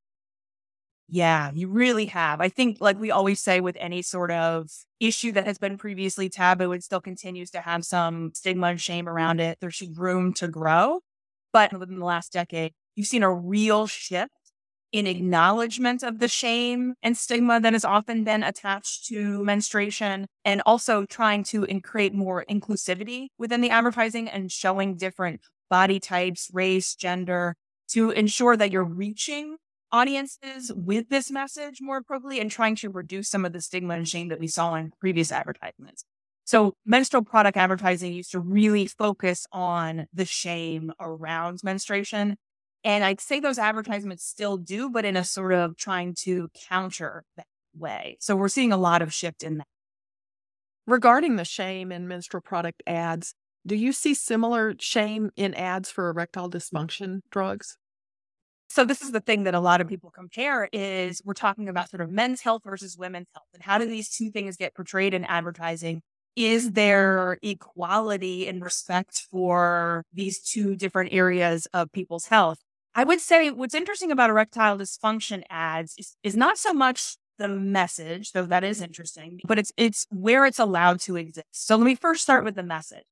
Yeah, 1.09 1.51
you 1.55 1.69
really 1.69 2.07
have. 2.07 2.41
I 2.41 2.49
think, 2.49 2.79
like 2.81 2.99
we 2.99 3.11
always 3.11 3.41
say 3.41 3.61
with 3.61 3.77
any 3.79 4.01
sort 4.03 4.31
of 4.31 4.71
issue 4.99 5.33
that 5.33 5.47
has 5.47 5.59
been 5.59 5.77
previously 5.77 6.29
taboo, 6.31 6.73
and 6.73 6.83
still 6.83 7.01
continues 7.01 7.51
to 7.51 7.61
have 7.61 7.85
some 7.85 8.33
stigma 8.35 8.69
and 8.69 8.81
shame 8.81 9.09
around 9.09 9.41
it. 9.41 9.59
There's 9.61 9.83
room 9.97 10.33
to 10.35 10.49
grow. 10.49 11.01
But 11.53 11.79
within 11.79 11.99
the 11.99 12.07
last 12.07 12.33
decade, 12.33 12.73
you've 12.95 13.09
seen 13.09 13.23
a 13.23 13.33
real 13.35 13.87
shift 13.87 14.31
in 14.93 15.07
acknowledgement 15.07 16.03
of 16.03 16.19
the 16.19 16.29
shame 16.29 16.95
and 17.03 17.17
stigma 17.17 17.59
that 17.61 17.73
has 17.73 17.85
often 17.85 18.25
been 18.25 18.43
attached 18.43 19.07
to 19.07 19.43
menstruation 19.43 20.27
and 20.45 20.63
also 20.67 21.07
trying 21.07 21.43
to 21.43 21.67
create 21.83 22.15
more 22.15 22.45
inclusivity 22.49 23.29
within 23.39 23.63
the 23.63 23.71
advertising 23.71 24.29
and 24.29 24.53
showing 24.53 24.97
different 24.97 25.41
body 25.71 25.99
types, 25.99 26.51
race, 26.53 26.95
gender 26.95 27.57
to 27.89 28.11
ensure 28.11 28.57
that 28.57 28.71
you're 28.71 28.85
reaching 28.85 29.57
audiences 29.91 30.73
with 30.75 31.09
this 31.09 31.31
message 31.31 31.79
more 31.81 31.99
appropriately 31.99 32.41
and 32.41 32.51
trying 32.51 32.77
to 32.77 32.91
reduce 32.91 33.29
some 33.29 33.45
of 33.45 33.53
the 33.53 33.61
stigma 33.61 33.95
and 33.95 34.09
shame 34.09 34.29
that 34.29 34.41
we 34.41 34.47
saw 34.47 34.75
in 34.75 34.93
previous 35.01 35.33
advertisements. 35.33 36.05
So 36.45 36.75
menstrual 36.85 37.23
product 37.23 37.57
advertising 37.57 38.13
used 38.13 38.33
to 38.33 38.41
really 38.41 38.87
focus 38.87 39.47
on 39.53 40.07
the 40.13 40.25
shame 40.25 40.93
around 41.01 41.61
menstruation 41.63 42.37
and 42.85 43.05
I'd 43.05 43.21
say 43.21 43.41
those 43.41 43.59
advertisements 43.59 44.25
still 44.25 44.57
do, 44.57 44.91
but 44.91 45.05
in 45.05 45.17
a 45.17 45.25
sort 45.25 45.53
of 45.53 45.77
trying 45.77 46.15
to 46.21 46.49
counter 46.69 47.25
that. 47.37 47.47
way. 47.75 48.17
So 48.21 48.37
we're 48.37 48.49
seeing 48.49 48.73
a 48.73 48.77
lot 48.77 49.03
of 49.03 49.13
shift 49.13 49.43
in 49.43 49.59
that. 49.59 49.67
Regarding 50.87 51.37
the 51.37 51.45
shame 51.45 51.93
in 51.93 52.09
menstrual 52.09 52.43
product 52.43 52.83
ads, 52.87 53.35
do 53.67 53.77
you 53.77 53.93
see 53.93 54.15
similar 54.15 54.75
shame 54.79 55.31
in 55.37 55.55
ads 55.55 55.91
for 55.91 56.11
erectile 56.11 56.51
dysfunction 56.51 57.21
drugs? 57.31 57.77
So 58.69 58.85
this 58.85 59.03
is 59.03 59.13
the 59.13 59.21
thing 59.21 59.45
that 59.45 59.55
a 59.55 59.61
lot 59.61 59.81
of 59.81 59.89
people 59.89 60.11
compare 60.11 60.69
is 60.73 61.23
we're 61.25 61.35
talking 61.35 61.69
about 61.69 61.91
sort 61.91 62.01
of 62.01 62.11
men's 62.11 62.41
health 62.41 62.63
versus 62.65 62.97
women's 62.97 63.29
health 63.35 63.47
and 63.55 63.63
how 63.63 63.79
do 63.79 63.87
these 63.87 64.09
two 64.09 64.31
things 64.31 64.57
get 64.57 64.75
portrayed 64.75 65.15
in 65.15 65.25
advertising? 65.25 66.03
Is 66.37 66.73
there 66.73 67.39
equality 67.43 68.49
and 68.49 68.63
respect 68.63 69.27
for 69.31 70.05
these 70.13 70.41
two 70.41 70.75
different 70.77 71.13
areas 71.13 71.67
of 71.75 71.93
people's 71.93 72.27
health? 72.27 72.59
I 72.95 73.05
would 73.05 73.21
say 73.21 73.51
what's 73.51 73.75
interesting 73.75 74.11
about 74.11 74.31
erectile 74.31 74.77
dysfunction 74.77 75.43
ads 75.49 75.95
is, 75.99 76.17
is 76.23 76.37
not 76.37 76.59
so 76.59 76.75
much 76.75 77.17
the 77.39 77.49
message, 77.49 78.33
though 78.33 78.47
that 78.47 78.63
is 78.63 78.83
interesting, 78.83 79.41
but 79.47 79.59
it's 79.59 79.73
it's 79.77 80.07
where 80.11 80.45
it's 80.45 80.59
allowed 80.59 81.01
to 81.01 81.17
exist. 81.17 81.47
So 81.51 81.77
let 81.77 81.85
me 81.85 81.95
first 81.95 82.23
start 82.23 82.45
with 82.45 82.55
the 82.55 82.63
message. 82.63 83.05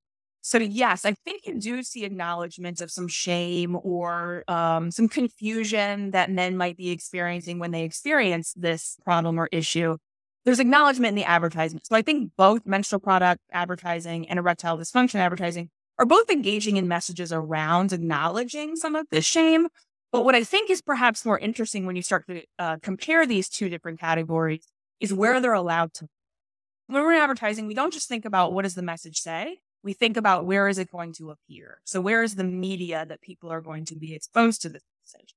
So 0.43 0.59
yes, 0.59 1.05
I 1.05 1.15
think 1.25 1.47
you 1.47 1.59
do 1.59 1.83
see 1.83 2.05
acknowledgments 2.05 2.81
of 2.81 2.91
some 2.91 3.09
shame 3.09 3.77
or 3.83 4.45
um, 4.49 4.91
some 4.91 5.09
confusion 5.09 6.13
that 6.13 6.31
men 6.31 6.57
might 6.57 6.77
be 6.77 6.91
experiencing 6.91 7.59
when 7.59 7.73
they 7.73 7.85
experience 7.85 8.55
this 8.57 8.97
problem 9.05 9.39
or 9.39 9.49
issue. 9.53 9.97
There's 10.45 10.61
acknowledgement 10.61 11.11
in 11.11 11.15
the 11.17 11.25
advertisement. 11.25 11.87
So 11.87 11.95
I 11.97 12.03
think 12.03 12.33
both 12.37 12.65
menstrual 12.65 13.01
product 13.01 13.41
advertising 13.53 14.29
and 14.31 14.39
erectile 14.39 14.79
dysfunction 14.79 15.17
advertising 15.17 15.69
are 16.01 16.07
both 16.07 16.31
engaging 16.31 16.79
in 16.79 16.89
messages 16.89 17.31
around 17.31 17.93
acknowledging 17.93 18.75
some 18.75 18.97
of 18.97 19.07
this 19.11 19.27
shame. 19.27 19.69
But 20.11 20.25
what 20.25 20.35
I 20.35 20.43
think 20.43 20.71
is 20.71 20.81
perhaps 20.81 21.27
more 21.27 21.39
interesting 21.39 21.85
when 21.85 21.95
you 21.95 22.03
start 22.03 22.27
to 22.27 22.43
uh, 22.59 22.79
compare 22.83 23.27
these 23.27 23.51
two 23.51 23.69
different 23.69 24.01
categories 24.01 24.67
is 24.99 25.13
where 25.13 25.41
they're 25.41 25.53
allowed 25.53 25.93
to. 25.95 26.09
When 26.87 27.03
we're 27.03 27.21
advertising, 27.21 27.67
we 27.67 27.75
don't 27.75 27.93
just 27.93 28.09
think 28.09 28.25
about 28.25 28.55
what 28.55 28.63
does 28.63 28.75
the 28.75 28.83
message 28.83 29.21
say, 29.21 29.59
we 29.85 29.93
think 29.93 30.17
about 30.17 30.47
where 30.47 30.69
is 30.69 30.79
it 30.79 30.91
going 30.91 31.13
to 31.15 31.31
appear? 31.31 31.81
So 31.85 32.01
where 32.01 32.23
is 32.23 32.35
the 32.35 32.45
media 32.45 33.05
that 33.07 33.21
people 33.21 33.51
are 33.51 33.61
going 33.61 33.85
to 33.85 33.95
be 33.95 34.15
exposed 34.15 34.63
to 34.63 34.71
this 34.71 34.83
message? 35.05 35.35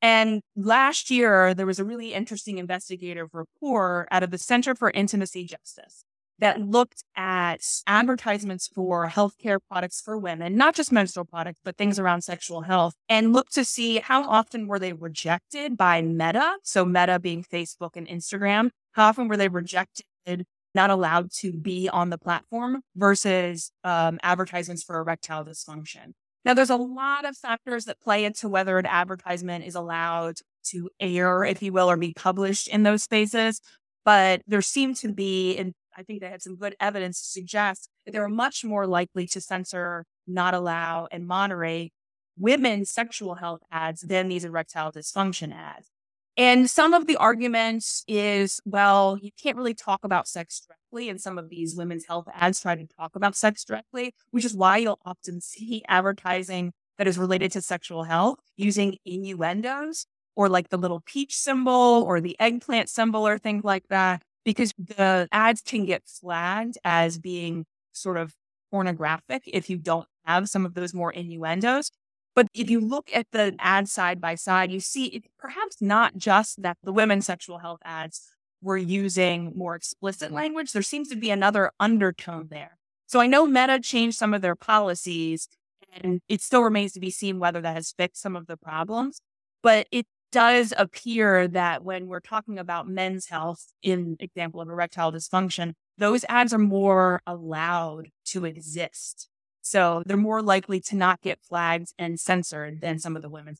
And 0.00 0.40
last 0.56 1.10
year, 1.10 1.52
there 1.52 1.66
was 1.66 1.78
a 1.78 1.84
really 1.84 2.14
interesting 2.14 2.56
investigative 2.56 3.28
report 3.34 4.08
out 4.10 4.22
of 4.22 4.30
the 4.30 4.38
Center 4.38 4.74
for 4.74 4.90
Intimacy 4.90 5.44
Justice 5.44 6.05
that 6.38 6.60
looked 6.60 7.02
at 7.16 7.60
advertisements 7.86 8.68
for 8.68 9.08
healthcare 9.08 9.58
products 9.70 10.00
for 10.00 10.18
women, 10.18 10.56
not 10.56 10.74
just 10.74 10.92
menstrual 10.92 11.24
products, 11.24 11.60
but 11.64 11.76
things 11.76 11.98
around 11.98 12.22
sexual 12.22 12.62
health, 12.62 12.94
and 13.08 13.32
looked 13.32 13.54
to 13.54 13.64
see 13.64 13.98
how 13.98 14.22
often 14.28 14.66
were 14.66 14.78
they 14.78 14.92
rejected 14.92 15.76
by 15.76 16.02
Meta. 16.02 16.56
So 16.62 16.84
Meta 16.84 17.18
being 17.18 17.42
Facebook 17.42 17.96
and 17.96 18.06
Instagram. 18.06 18.70
How 18.92 19.08
often 19.08 19.28
were 19.28 19.36
they 19.36 19.48
rejected 19.48 20.44
not 20.76 20.90
allowed 20.90 21.32
to 21.32 21.52
be 21.52 21.88
on 21.88 22.10
the 22.10 22.18
platform 22.18 22.82
versus 22.94 23.72
um, 23.82 24.20
advertisements 24.22 24.84
for 24.84 24.98
erectile 24.98 25.44
dysfunction. 25.44 26.12
Now, 26.44 26.54
there's 26.54 26.70
a 26.70 26.76
lot 26.76 27.24
of 27.24 27.36
factors 27.36 27.86
that 27.86 28.00
play 28.00 28.24
into 28.24 28.48
whether 28.48 28.78
an 28.78 28.86
advertisement 28.86 29.64
is 29.64 29.74
allowed 29.74 30.36
to 30.66 30.88
air, 31.00 31.44
if 31.44 31.60
you 31.60 31.72
will, 31.72 31.90
or 31.90 31.96
be 31.96 32.12
published 32.14 32.68
in 32.68 32.84
those 32.84 33.02
spaces. 33.02 33.60
But 34.04 34.42
there 34.46 34.62
seemed 34.62 34.96
to 34.98 35.12
be, 35.12 35.56
and 35.56 35.72
I 35.96 36.02
think 36.02 36.20
they 36.20 36.28
had 36.28 36.42
some 36.42 36.56
good 36.56 36.76
evidence 36.78 37.20
to 37.20 37.26
suggest 37.26 37.88
that 38.04 38.12
they 38.12 38.20
were 38.20 38.28
much 38.28 38.64
more 38.64 38.86
likely 38.86 39.26
to 39.28 39.40
censor, 39.40 40.04
not 40.26 40.54
allow, 40.54 41.08
and 41.10 41.26
moderate 41.26 41.92
women's 42.38 42.90
sexual 42.90 43.36
health 43.36 43.62
ads 43.72 44.02
than 44.02 44.28
these 44.28 44.44
erectile 44.44 44.92
dysfunction 44.92 45.54
ads. 45.54 45.88
And 46.36 46.68
some 46.68 46.92
of 46.92 47.06
the 47.06 47.16
arguments 47.16 48.04
is, 48.06 48.60
well, 48.66 49.16
you 49.22 49.30
can't 49.42 49.56
really 49.56 49.72
talk 49.72 50.04
about 50.04 50.28
sex 50.28 50.60
directly. 50.60 51.08
And 51.08 51.18
some 51.18 51.38
of 51.38 51.48
these 51.48 51.74
women's 51.74 52.06
health 52.06 52.28
ads 52.34 52.60
try 52.60 52.74
to 52.74 52.86
talk 52.98 53.16
about 53.16 53.34
sex 53.34 53.64
directly, 53.64 54.12
which 54.32 54.44
is 54.44 54.54
why 54.54 54.76
you'll 54.76 55.00
often 55.06 55.40
see 55.40 55.82
advertising 55.88 56.72
that 56.98 57.08
is 57.08 57.16
related 57.16 57.52
to 57.52 57.62
sexual 57.62 58.04
health 58.04 58.38
using 58.56 58.98
innuendos 59.06 60.06
or 60.34 60.50
like 60.50 60.68
the 60.68 60.76
little 60.76 61.00
peach 61.06 61.34
symbol 61.34 62.04
or 62.06 62.20
the 62.20 62.36
eggplant 62.38 62.90
symbol 62.90 63.26
or 63.26 63.38
things 63.38 63.64
like 63.64 63.84
that, 63.88 64.22
because 64.46 64.72
the 64.78 65.28
ads 65.32 65.60
can 65.60 65.84
get 65.84 66.04
flagged 66.06 66.78
as 66.84 67.18
being 67.18 67.66
sort 67.92 68.16
of 68.16 68.32
pornographic 68.70 69.42
if 69.46 69.68
you 69.68 69.76
don't 69.76 70.06
have 70.24 70.48
some 70.48 70.64
of 70.64 70.74
those 70.74 70.94
more 70.94 71.10
innuendos. 71.12 71.90
But 72.36 72.46
if 72.54 72.70
you 72.70 72.80
look 72.80 73.10
at 73.12 73.26
the 73.32 73.56
ads 73.58 73.90
side 73.92 74.20
by 74.20 74.36
side, 74.36 74.70
you 74.70 74.78
see 74.78 75.06
it, 75.06 75.24
perhaps 75.36 75.78
not 75.80 76.16
just 76.16 76.62
that 76.62 76.76
the 76.84 76.92
women's 76.92 77.26
sexual 77.26 77.58
health 77.58 77.80
ads 77.84 78.22
were 78.62 78.76
using 78.76 79.52
more 79.56 79.74
explicit 79.74 80.30
language. 80.30 80.72
There 80.72 80.82
seems 80.82 81.08
to 81.08 81.16
be 81.16 81.30
another 81.30 81.72
undertone 81.80 82.46
there. 82.48 82.78
So 83.06 83.20
I 83.20 83.26
know 83.26 83.46
Meta 83.46 83.80
changed 83.80 84.16
some 84.16 84.32
of 84.32 84.42
their 84.42 84.54
policies, 84.54 85.48
and 85.92 86.20
it 86.28 86.40
still 86.40 86.62
remains 86.62 86.92
to 86.92 87.00
be 87.00 87.10
seen 87.10 87.40
whether 87.40 87.60
that 87.60 87.74
has 87.74 87.92
fixed 87.96 88.22
some 88.22 88.36
of 88.36 88.46
the 88.46 88.56
problems. 88.56 89.20
But 89.62 89.88
it 89.90 90.06
does 90.32 90.72
appear 90.76 91.48
that 91.48 91.84
when 91.84 92.06
we're 92.06 92.20
talking 92.20 92.58
about 92.58 92.88
men's 92.88 93.26
health, 93.26 93.72
in 93.82 94.16
example 94.20 94.60
of 94.60 94.68
erectile 94.68 95.12
dysfunction, 95.12 95.72
those 95.98 96.24
ads 96.28 96.52
are 96.52 96.58
more 96.58 97.22
allowed 97.26 98.08
to 98.26 98.44
exist 98.44 99.28
so 99.66 100.04
they're 100.06 100.16
more 100.16 100.42
likely 100.42 100.78
to 100.78 100.94
not 100.94 101.20
get 101.22 101.40
flagged 101.42 101.92
and 101.98 102.20
censored 102.20 102.80
than 102.80 103.00
some 103.00 103.16
of 103.16 103.22
the 103.22 103.28
women's. 103.28 103.58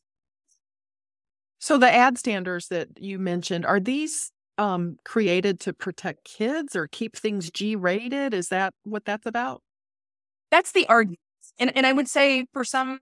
So 1.59 1.77
the 1.77 1.93
ad 1.93 2.17
standards 2.17 2.69
that 2.69 2.87
you 2.97 3.19
mentioned, 3.19 3.65
are 3.65 3.81
these 3.81 4.31
um, 4.57 4.95
created 5.03 5.59
to 5.61 5.73
protect 5.73 6.23
kids 6.23 6.77
or 6.77 6.87
keep 6.87 7.17
things 7.17 7.51
G 7.51 7.75
rated? 7.75 8.33
Is 8.33 8.47
that 8.47 8.73
what 8.85 9.03
that's 9.03 9.25
about? 9.25 9.61
That's 10.49 10.71
the 10.71 10.87
argument. 10.87 11.19
And, 11.59 11.75
and 11.75 11.85
I 11.85 11.91
would 11.91 12.07
say 12.07 12.45
for 12.53 12.63
some 12.63 12.99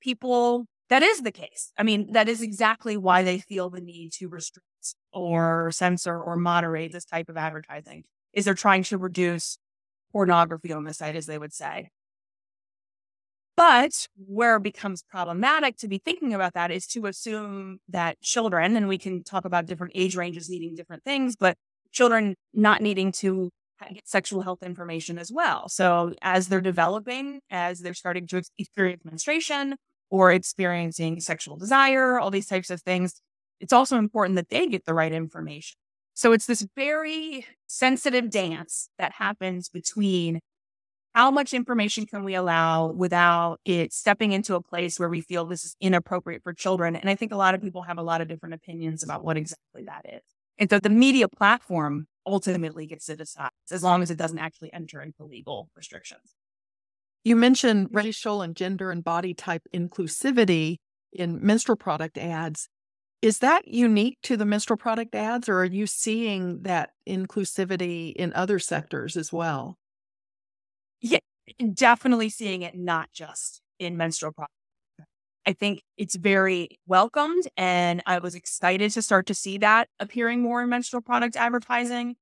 people, 0.00 0.66
that 0.88 1.02
is 1.02 1.22
the 1.22 1.32
case. 1.32 1.72
I 1.76 1.82
mean, 1.82 2.12
that 2.12 2.28
is 2.28 2.42
exactly 2.42 2.96
why 2.96 3.22
they 3.22 3.38
feel 3.38 3.70
the 3.70 3.80
need 3.80 4.12
to 4.14 4.28
restrict 4.28 4.66
or 5.12 5.70
censor 5.72 6.20
or 6.20 6.36
moderate 6.36 6.92
this 6.92 7.04
type 7.04 7.28
of 7.28 7.36
advertising 7.36 8.04
is 8.32 8.44
they're 8.44 8.54
trying 8.54 8.84
to 8.84 8.98
reduce 8.98 9.58
pornography 10.12 10.72
on 10.72 10.84
the 10.84 10.94
site, 10.94 11.16
as 11.16 11.26
they 11.26 11.38
would 11.38 11.52
say. 11.52 11.90
But 13.56 14.06
where 14.16 14.56
it 14.56 14.62
becomes 14.62 15.02
problematic 15.02 15.78
to 15.78 15.88
be 15.88 15.98
thinking 15.98 16.34
about 16.34 16.52
that 16.54 16.70
is 16.70 16.86
to 16.88 17.06
assume 17.06 17.78
that 17.88 18.20
children, 18.20 18.76
and 18.76 18.86
we 18.86 18.98
can 18.98 19.24
talk 19.24 19.46
about 19.46 19.64
different 19.64 19.94
age 19.96 20.14
ranges 20.14 20.50
needing 20.50 20.74
different 20.74 21.02
things, 21.04 21.36
but 21.36 21.56
children 21.90 22.36
not 22.52 22.82
needing 22.82 23.12
to 23.12 23.50
get 23.92 24.06
sexual 24.06 24.42
health 24.42 24.62
information 24.62 25.18
as 25.18 25.32
well. 25.32 25.68
So 25.68 26.12
as 26.20 26.48
they're 26.48 26.60
developing, 26.60 27.40
as 27.50 27.80
they're 27.80 27.94
starting 27.94 28.26
to 28.28 28.42
experience 28.58 29.04
menstruation 29.04 29.76
or 30.10 30.32
experiencing 30.32 31.20
sexual 31.20 31.56
desire, 31.56 32.18
all 32.18 32.30
these 32.30 32.46
types 32.46 32.70
of 32.70 32.82
things, 32.82 33.20
it's 33.60 33.72
also 33.72 33.98
important 33.98 34.36
that 34.36 34.48
they 34.48 34.66
get 34.66 34.84
the 34.84 34.94
right 34.94 35.12
information. 35.12 35.76
So 36.14 36.32
it's 36.32 36.46
this 36.46 36.66
very 36.76 37.46
sensitive 37.66 38.30
dance 38.30 38.88
that 38.98 39.12
happens 39.12 39.68
between 39.68 40.40
how 41.14 41.30
much 41.30 41.54
information 41.54 42.06
can 42.06 42.24
we 42.24 42.34
allow 42.34 42.88
without 42.88 43.58
it 43.64 43.92
stepping 43.92 44.32
into 44.32 44.54
a 44.54 44.62
place 44.62 45.00
where 45.00 45.08
we 45.08 45.22
feel 45.22 45.46
this 45.46 45.64
is 45.64 45.76
inappropriate 45.80 46.42
for 46.42 46.52
children? 46.52 46.94
And 46.94 47.08
I 47.08 47.14
think 47.14 47.32
a 47.32 47.36
lot 47.36 47.54
of 47.54 47.62
people 47.62 47.82
have 47.82 47.98
a 47.98 48.02
lot 48.02 48.20
of 48.20 48.28
different 48.28 48.54
opinions 48.54 49.02
about 49.02 49.24
what 49.24 49.36
exactly 49.36 49.84
that 49.84 50.02
is. 50.04 50.22
And 50.58 50.68
so 50.68 50.78
the 50.78 50.90
media 50.90 51.28
platform 51.28 52.06
ultimately 52.26 52.86
gets 52.86 53.06
to 53.06 53.16
decide 53.16 53.50
as 53.70 53.82
long 53.82 54.02
as 54.02 54.10
it 54.10 54.18
doesn't 54.18 54.38
actually 54.38 54.72
enter 54.72 55.00
into 55.00 55.24
legal 55.24 55.70
restrictions. 55.74 56.34
You 57.26 57.34
mentioned 57.34 57.88
racial 57.90 58.40
and 58.40 58.54
gender 58.54 58.92
and 58.92 59.02
body 59.02 59.34
type 59.34 59.62
inclusivity 59.74 60.76
in 61.12 61.44
menstrual 61.44 61.74
product 61.74 62.18
ads. 62.18 62.68
Is 63.20 63.40
that 63.40 63.66
unique 63.66 64.18
to 64.22 64.36
the 64.36 64.44
menstrual 64.44 64.76
product 64.76 65.12
ads, 65.12 65.48
or 65.48 65.58
are 65.58 65.64
you 65.64 65.88
seeing 65.88 66.62
that 66.62 66.90
inclusivity 67.04 68.12
in 68.12 68.32
other 68.34 68.60
sectors 68.60 69.16
as 69.16 69.32
well? 69.32 69.76
Yeah, 71.00 71.18
definitely 71.74 72.28
seeing 72.28 72.62
it 72.62 72.76
not 72.76 73.08
just 73.12 73.60
in 73.80 73.96
menstrual 73.96 74.30
products. 74.30 74.54
I 75.44 75.52
think 75.52 75.82
it's 75.96 76.14
very 76.14 76.78
welcomed, 76.86 77.48
and 77.56 78.04
I 78.06 78.20
was 78.20 78.36
excited 78.36 78.92
to 78.92 79.02
start 79.02 79.26
to 79.26 79.34
see 79.34 79.58
that 79.58 79.88
appearing 79.98 80.42
more 80.42 80.62
in 80.62 80.68
menstrual 80.68 81.02
product 81.02 81.34
advertising 81.34 82.14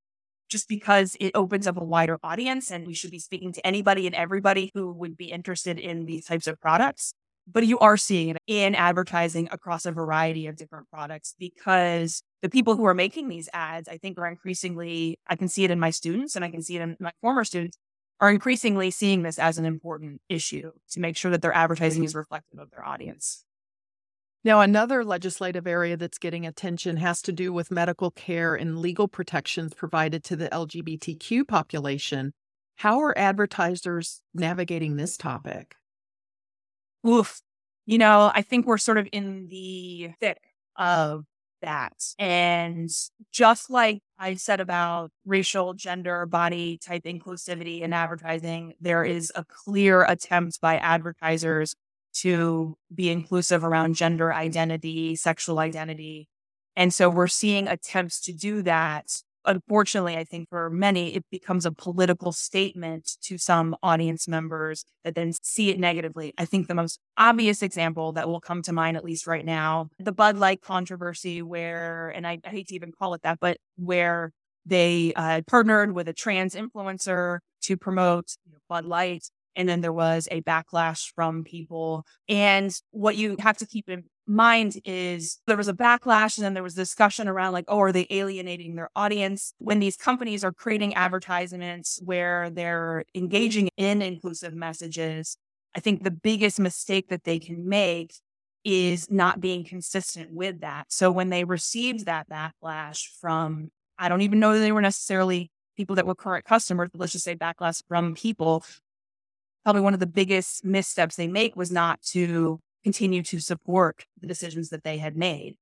just 0.49 0.69
because 0.69 1.17
it 1.21 1.33
opens 1.35 1.67
up 1.67 1.77
a 1.77 1.85
wider 1.85 2.19
audience 2.23 2.71
and 2.71 2.87
we 2.87 2.95
should 2.95 3.11
be 3.11 3.19
speaking 3.19 3.53
to 3.53 3.67
anybody 3.67 4.07
and 4.07 4.15
everybody 4.15 4.71
who 4.75 4.93
would 4.93 5.17
be 5.17 5.31
interested 5.31 5.79
in 5.79 6.07
these 6.07 6.27
types 6.27 6.47
of 6.47 6.61
products. 6.61 7.13
But 7.47 7.67
you 7.67 7.79
are 7.81 7.97
seeing 7.97 8.31
it 8.31 8.39
in 8.47 8.75
advertising 8.75 9.49
across 9.51 9.85
a 9.85 9.93
variety 9.93 10.47
of 10.47 10.57
different 10.57 10.89
products 10.91 11.35
because 11.39 12.23
the 12.41 12.49
people 12.49 12.77
who 12.77 12.87
are 12.87 12.95
making 12.95 13.29
these 13.29 13.49
ads, 13.53 13.89
I 13.89 13.99
think, 13.99 14.19
are 14.19 14.27
increasingly, 14.27 15.19
I 15.27 15.37
can 15.37 15.49
see 15.49 15.65
it 15.65 15.71
in 15.71 15.79
my 15.79 15.91
students 15.91 16.37
and 16.37 16.45
I 16.45 16.51
can 16.51 16.63
see 16.63 16.77
it 16.77 16.83
in 16.83 16.97
my 17.01 17.13
former 17.21 17.45
students, 17.45 17.77
are 18.21 18.31
increasingly 18.31 18.91
seeing 18.91 19.23
this 19.23 19.39
as 19.39 19.59
an 19.59 19.67
important 19.67 20.21
issue 20.29 20.71
to 20.93 21.01
make 21.01 21.17
sure 21.17 21.31
that 21.33 21.43
their 21.43 21.55
advertising 21.55 22.05
is 22.05 22.15
reflective 22.15 22.59
of 22.59 22.71
their 22.71 22.85
audience. 22.85 23.45
Now, 24.45 24.61
another 24.61 25.05
legislative 25.05 25.67
area 25.67 25.97
that's 25.97 26.19
getting 26.19 26.47
attention 26.47 26.99
has 26.99 27.23
to 27.23 27.33
do 27.33 27.51
with 27.51 27.71
medical 27.71 28.11
care 28.11 28.55
and 28.55 28.79
legal 28.79 29.09
protections 29.09 29.73
provided 29.73 30.23
to 30.25 30.37
the 30.37 30.51
LGBTQ 30.51 31.49
population. 31.49 32.35
How 32.77 33.01
are 33.01 33.17
advertisers 33.17 34.21
navigating 34.35 34.97
this 34.97 35.17
topic? 35.17 35.77
Oof. 37.07 37.41
You 37.87 37.97
know, 37.97 38.31
I 38.35 38.43
think 38.43 38.67
we're 38.67 38.77
sort 38.77 38.99
of 38.99 39.09
in 39.13 39.49
the 39.49 40.11
thick 40.21 40.41
of 40.77 41.25
that. 41.63 41.95
And 42.19 42.91
just 43.33 43.71
like 43.71 44.01
I 44.19 44.35
said 44.35 44.61
about 44.61 45.11
racial, 45.25 45.73
gender, 45.73 46.27
body 46.27 46.79
type 46.79 47.05
inclusivity 47.05 47.81
in 47.81 47.95
advertising, 47.95 48.75
there 48.81 49.05
is 49.05 49.33
a 49.35 49.45
clear 49.45 50.03
attempt 50.03 50.61
by 50.61 50.77
advertisers 50.77 51.75
to 52.15 52.77
be 52.95 53.11
inclusive 53.11 53.65
around 53.65 53.95
gender 53.95 54.33
identity, 54.33 55.17
sexual 55.17 55.59
identity. 55.59 56.29
And 56.77 56.93
so 56.93 57.09
we're 57.09 57.27
seeing 57.27 57.69
attempts 57.69 58.21
to 58.23 58.33
do 58.33 58.63
that. 58.63 59.23
Unfortunately, 59.47 60.17
I 60.17 60.25
think 60.25 60.49
for 60.49 60.71
many, 60.71 61.15
it 61.15 61.25
becomes 61.31 61.67
a 61.67 61.71
political 61.71 62.33
statement 62.33 63.19
to 63.25 63.37
some 63.37 63.77
audience 63.83 64.27
members 64.27 64.85
that 65.05 65.15
then 65.15 65.33
see 65.43 65.69
it 65.69 65.79
negatively. 65.79 66.33
I 66.39 66.47
think 66.47 66.67
the 66.67 66.75
most 66.75 66.99
obvious 67.19 67.63
example 67.63 68.13
that 68.13 68.27
will 68.27 68.41
come 68.41 68.63
to 68.63 68.73
mind, 68.73 68.97
at 68.97 69.05
least 69.05 69.27
right 69.27 69.45
now, 69.45 69.91
the 69.99 70.13
Bud 70.13 70.39
Light 70.39 70.63
controversy, 70.63 71.43
where, 71.43 72.09
and 72.09 72.27
I, 72.27 72.39
I 72.45 72.49
hate 72.49 72.69
to 72.69 72.75
even 72.75 72.91
call 72.91 73.13
it 73.13 73.23
that, 73.23 73.39
but 73.39 73.59
where 73.77 74.33
they 74.65 75.13
uh, 75.15 75.43
partnered 75.47 75.93
with 75.93 76.09
a 76.09 76.15
trans 76.15 76.55
influencer 76.55 77.41
to 77.65 77.77
promote 77.77 78.37
Bud 78.69 78.87
Light 78.87 79.29
and 79.57 79.69
then 79.69 79.81
there 79.81 79.93
was 79.93 80.29
a 80.31 80.41
backlash 80.43 81.13
from 81.15 81.45
people. 81.45 82.05
And 82.29 82.75
what 82.91 83.17
you 83.17 83.37
have 83.41 83.59
to 83.59 83.67
keep 83.67 83.89
in 83.89 84.05
mind 84.27 84.79
is 84.85 85.39
there 85.47 85.57
was 85.57 85.69
a 85.69 85.75
backlash 85.75 86.39
and 86.39 86.45
then 86.45 86.55
there 86.55 86.63
was 86.63 86.75
discussion 86.75 87.29
around 87.29 87.53
like, 87.53 87.67
oh, 87.69 87.81
are 87.81 87.93
they 87.93 88.07
alienating 88.11 88.75
their 88.75 88.91
audience? 88.97 89.53
When 89.59 89.81
these 89.81 89.97
companies 89.97 90.45
are 90.45 90.53
creating 90.53 90.95
advertisements 90.95 92.01
where 92.05 92.51
they're 92.51 93.05
engaging 93.15 93.69
in 93.77 94.03
inclusive 94.03 94.55
messages, 94.55 95.37
I 95.77 95.81
think 95.81 96.03
the 96.03 96.11
biggest 96.11 96.59
mistake 96.59 97.09
that 97.09 97.25
they 97.25 97.39
can 97.39 97.69
make 97.69 98.15
is 98.65 99.11
not 99.11 99.41
being 99.41 99.65
consistent 99.65 100.33
with 100.33 100.61
that. 100.61 100.87
So 100.89 101.11
when 101.11 101.29
they 101.29 101.45
received 101.45 102.07
that 102.07 102.29
backlash 102.29 103.03
from, 103.21 103.71
I 103.99 104.09
don't 104.09 104.23
even 104.23 104.41
know 104.41 104.55
that 104.55 104.61
they 104.61 104.73
were 104.73 104.81
necessarily 104.81 105.51
people 105.77 105.97
that 105.97 106.07
were 106.07 106.15
current 106.15 106.45
customers, 106.45 106.89
but 106.91 107.01
let's 107.01 107.13
just 107.13 107.25
say 107.25 107.37
backlash 107.37 107.83
from 107.89 108.15
people 108.15 108.65
probably 109.65 109.83
one 109.83 109.95
of 109.95 110.01
the 110.01 110.07
biggest 110.07 110.65
missteps 110.65 111.17
they 111.17 111.27
make 111.27 111.57
was 111.57 111.73
not 111.73 112.01
to 112.03 112.61
continue 112.85 113.23
to 113.23 113.41
support 113.41 114.05
the 114.21 114.27
decisions 114.27 114.69
that 114.69 114.85
they 114.85 114.99
had 114.99 115.17
made. 115.17 115.57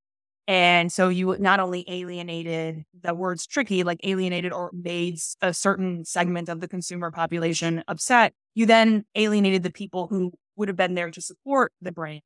And 0.48 0.90
so 0.90 1.08
you 1.08 1.36
not 1.38 1.60
only 1.60 1.84
alienated 1.86 2.82
the 3.00 3.14
word's 3.14 3.46
tricky, 3.46 3.84
like 3.84 4.00
alienated 4.02 4.52
or 4.52 4.70
made 4.72 5.20
a 5.40 5.54
certain 5.54 6.04
segment 6.04 6.48
of 6.48 6.60
the 6.60 6.66
consumer 6.66 7.12
population 7.12 7.84
upset, 7.86 8.34
you 8.54 8.66
then 8.66 9.04
alienated 9.14 9.62
the 9.62 9.70
people 9.70 10.08
who 10.08 10.32
would 10.56 10.68
have 10.68 10.76
been 10.76 10.94
there 10.94 11.12
to 11.12 11.20
support 11.20 11.72
the 11.80 11.92
brand, 11.92 12.22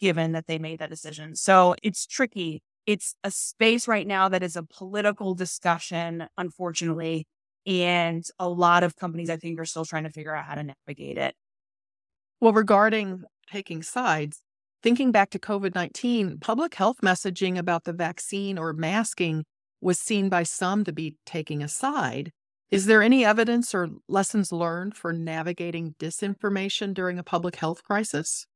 given 0.00 0.32
that 0.32 0.46
they 0.46 0.58
made 0.58 0.78
that 0.78 0.88
decision. 0.88 1.34
So 1.34 1.74
it's 1.82 2.06
tricky. 2.06 2.62
It's 2.86 3.16
a 3.24 3.30
space 3.30 3.88
right 3.88 4.06
now 4.06 4.28
that 4.28 4.42
is 4.44 4.54
a 4.54 4.62
political 4.62 5.34
discussion, 5.34 6.28
unfortunately, 6.38 7.26
and 7.66 8.24
a 8.38 8.48
lot 8.48 8.82
of 8.82 8.96
companies, 8.96 9.30
I 9.30 9.36
think, 9.36 9.58
are 9.60 9.64
still 9.64 9.84
trying 9.84 10.04
to 10.04 10.10
figure 10.10 10.34
out 10.34 10.44
how 10.44 10.54
to 10.54 10.64
navigate 10.64 11.18
it. 11.18 11.34
Well, 12.40 12.52
regarding 12.52 13.24
taking 13.50 13.82
sides, 13.82 14.42
thinking 14.82 15.12
back 15.12 15.30
to 15.30 15.38
COVID 15.38 15.74
19, 15.74 16.38
public 16.40 16.74
health 16.74 16.98
messaging 17.02 17.56
about 17.58 17.84
the 17.84 17.92
vaccine 17.92 18.58
or 18.58 18.72
masking 18.72 19.44
was 19.80 19.98
seen 19.98 20.28
by 20.28 20.42
some 20.44 20.84
to 20.84 20.92
be 20.92 21.16
taking 21.26 21.62
a 21.62 21.68
side. 21.68 22.32
Is 22.70 22.86
there 22.86 23.02
any 23.02 23.24
evidence 23.24 23.74
or 23.74 23.90
lessons 24.08 24.50
learned 24.50 24.96
for 24.96 25.12
navigating 25.12 25.94
disinformation 25.98 26.94
during 26.94 27.18
a 27.18 27.22
public 27.22 27.56
health 27.56 27.82
crisis? 27.82 28.46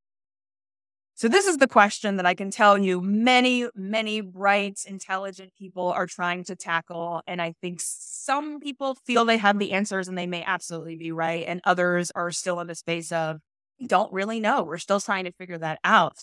So, 1.19 1.29
this 1.29 1.47
is 1.47 1.57
the 1.57 1.67
question 1.67 2.17
that 2.17 2.27
I 2.27 2.35
can 2.35 2.51
tell 2.51 2.77
you 2.77 3.01
many, 3.01 3.67
many 3.75 4.21
bright, 4.21 4.81
intelligent 4.87 5.55
people 5.59 5.91
are 5.91 6.07
trying 6.07 6.45
to 6.45 6.55
tackle. 6.55 7.23
And 7.27 7.41
I 7.41 7.55
think 7.63 7.81
some 7.83 8.61
people 8.61 8.97
feel 9.07 9.25
they 9.25 9.39
have 9.39 9.59
the 9.59 9.73
answers 9.73 10.09
and 10.09 10.19
they 10.19 10.27
may 10.27 10.45
absolutely 10.45 10.97
be 10.97 11.13
right. 11.13 11.47
And 11.49 11.63
others 11.65 12.13
are 12.15 12.31
still 12.31 12.61
in 12.61 12.67
the 12.67 12.75
space 12.75 13.13
of, 13.13 13.39
don't 13.87 14.13
really 14.13 14.41
know. 14.41 14.63
We're 14.63 14.77
still 14.77 15.01
trying 15.01 15.25
to 15.25 15.33
figure 15.33 15.57
that 15.57 15.79
out. 15.85 16.19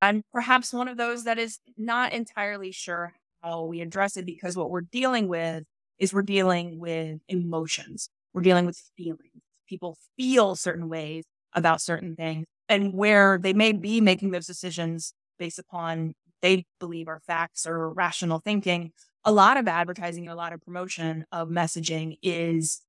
I'm 0.00 0.22
perhaps 0.32 0.72
one 0.72 0.88
of 0.88 0.96
those 0.96 1.24
that 1.24 1.38
is 1.38 1.58
not 1.76 2.14
entirely 2.14 2.72
sure 2.72 3.12
how 3.42 3.64
we 3.64 3.82
address 3.82 4.16
it 4.16 4.24
because 4.24 4.56
what 4.56 4.70
we're 4.70 4.80
dealing 4.80 5.28
with 5.28 5.64
is 5.98 6.14
we're 6.14 6.22
dealing 6.22 6.78
with 6.78 7.20
emotions, 7.28 8.08
we're 8.32 8.40
dealing 8.40 8.64
with 8.64 8.80
feelings. 8.96 9.42
People 9.68 9.98
feel 10.16 10.56
certain 10.56 10.88
ways 10.88 11.24
about 11.54 11.82
certain 11.82 12.16
things 12.16 12.46
and 12.68 12.94
where 12.94 13.38
they 13.38 13.52
may 13.52 13.72
be 13.72 14.00
making 14.00 14.30
those 14.30 14.46
decisions 14.46 15.14
based 15.38 15.58
upon 15.58 16.14
they 16.42 16.66
believe 16.80 17.08
are 17.08 17.20
facts 17.26 17.66
or 17.66 17.90
rational 17.92 18.40
thinking. 18.40 18.92
A 19.24 19.32
lot 19.32 19.56
of 19.56 19.68
advertising 19.68 20.24
and 20.24 20.32
a 20.32 20.36
lot 20.36 20.52
of 20.52 20.60
promotion 20.60 21.24
of 21.30 21.48
messaging 21.48 22.18
is 22.22 22.82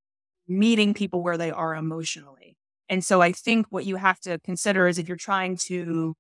meeting 0.48 0.94
people 0.94 1.22
where 1.22 1.38
they 1.38 1.52
are 1.52 1.76
emotionally. 1.76 2.58
And 2.90 3.04
so 3.06 3.22
I 3.22 3.32
think 3.32 3.68
what 3.70 3.86
you 3.86 3.96
have 3.96 4.20
to 4.22 4.40
consider 4.40 4.88
is 4.88 4.98
if 4.98 5.08
you're 5.08 5.18
trying 5.18 5.58
to 5.68 6.16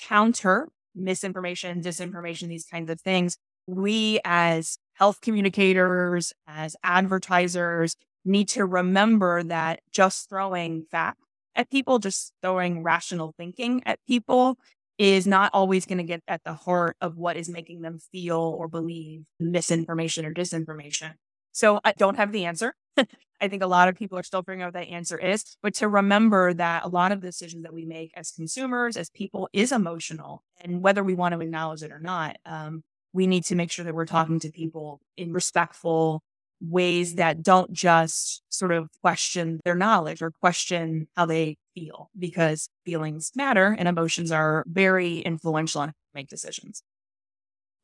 counter 0.00 0.68
misinformation, 0.94 1.82
disinformation, 1.82 2.48
these 2.48 2.64
kinds 2.64 2.90
of 2.90 3.00
things, 3.00 3.36
we 3.66 4.18
as 4.24 4.78
health 4.94 5.20
communicators, 5.20 6.32
as 6.46 6.74
advertisers, 6.82 7.96
need 8.24 8.48
to 8.48 8.64
remember 8.64 9.42
that 9.42 9.80
just 9.92 10.28
throwing 10.28 10.84
facts 10.90 11.25
at 11.56 11.70
people, 11.70 11.98
just 11.98 12.32
throwing 12.42 12.82
rational 12.82 13.34
thinking 13.36 13.82
at 13.86 13.98
people 14.06 14.58
is 14.98 15.26
not 15.26 15.50
always 15.52 15.84
going 15.84 15.98
to 15.98 16.04
get 16.04 16.22
at 16.26 16.42
the 16.44 16.54
heart 16.54 16.96
of 17.00 17.16
what 17.16 17.36
is 17.36 17.48
making 17.48 17.82
them 17.82 17.98
feel 18.12 18.38
or 18.38 18.68
believe 18.68 19.24
misinformation 19.38 20.24
or 20.24 20.32
disinformation. 20.32 21.12
So 21.52 21.80
I 21.84 21.92
don't 21.92 22.16
have 22.16 22.32
the 22.32 22.44
answer. 22.44 22.74
I 23.40 23.48
think 23.48 23.62
a 23.62 23.66
lot 23.66 23.88
of 23.88 23.96
people 23.96 24.18
are 24.18 24.22
still 24.22 24.42
figuring 24.42 24.62
out 24.62 24.68
what 24.68 24.74
that 24.74 24.88
answer 24.88 25.18
is, 25.18 25.56
but 25.62 25.74
to 25.74 25.88
remember 25.88 26.54
that 26.54 26.84
a 26.84 26.88
lot 26.88 27.12
of 27.12 27.20
the 27.20 27.28
decisions 27.28 27.64
that 27.64 27.74
we 27.74 27.84
make 27.84 28.10
as 28.14 28.30
consumers, 28.30 28.96
as 28.96 29.10
people, 29.10 29.48
is 29.52 29.72
emotional. 29.72 30.42
And 30.62 30.82
whether 30.82 31.04
we 31.04 31.14
want 31.14 31.34
to 31.34 31.40
acknowledge 31.40 31.82
it 31.82 31.92
or 31.92 31.98
not, 31.98 32.36
um, 32.46 32.82
we 33.12 33.26
need 33.26 33.44
to 33.46 33.54
make 33.54 33.70
sure 33.70 33.84
that 33.84 33.94
we're 33.94 34.06
talking 34.06 34.40
to 34.40 34.50
people 34.50 35.00
in 35.16 35.32
respectful, 35.32 36.22
ways 36.60 37.14
that 37.16 37.42
don't 37.42 37.72
just 37.72 38.42
sort 38.48 38.72
of 38.72 38.88
question 39.02 39.60
their 39.64 39.74
knowledge 39.74 40.22
or 40.22 40.30
question 40.30 41.08
how 41.16 41.26
they 41.26 41.56
feel 41.74 42.10
because 42.18 42.68
feelings 42.84 43.32
matter 43.34 43.76
and 43.78 43.88
emotions 43.88 44.32
are 44.32 44.64
very 44.66 45.18
influential 45.18 45.82
on 45.82 45.88
how 45.88 45.94
we 46.14 46.20
make 46.20 46.28
decisions. 46.28 46.82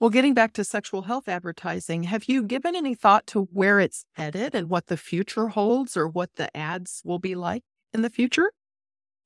Well, 0.01 0.11
getting 0.11 0.35
back 0.35 0.53
to 0.55 0.65
sexual 0.65 1.03
health 1.03 1.29
advertising, 1.29 2.05
have 2.05 2.25
you 2.25 2.43
given 2.43 2.75
any 2.75 2.95
thought 2.97 3.25
to 3.29 3.43
where 3.53 3.79
it's 3.79 4.05
headed 4.15 4.53
and 4.53 4.69
what 4.69 4.89
the 4.89 4.97
future 4.97 5.49
holds 5.49 5.97
or 5.97 6.09
what 6.09 6.31
the 6.35 6.55
ads 6.57 7.03
will 7.05 7.21
be 7.21 7.37
like 7.37 7.63
in 7.95 8.03
the 8.03 8.11
future? 8.11 8.51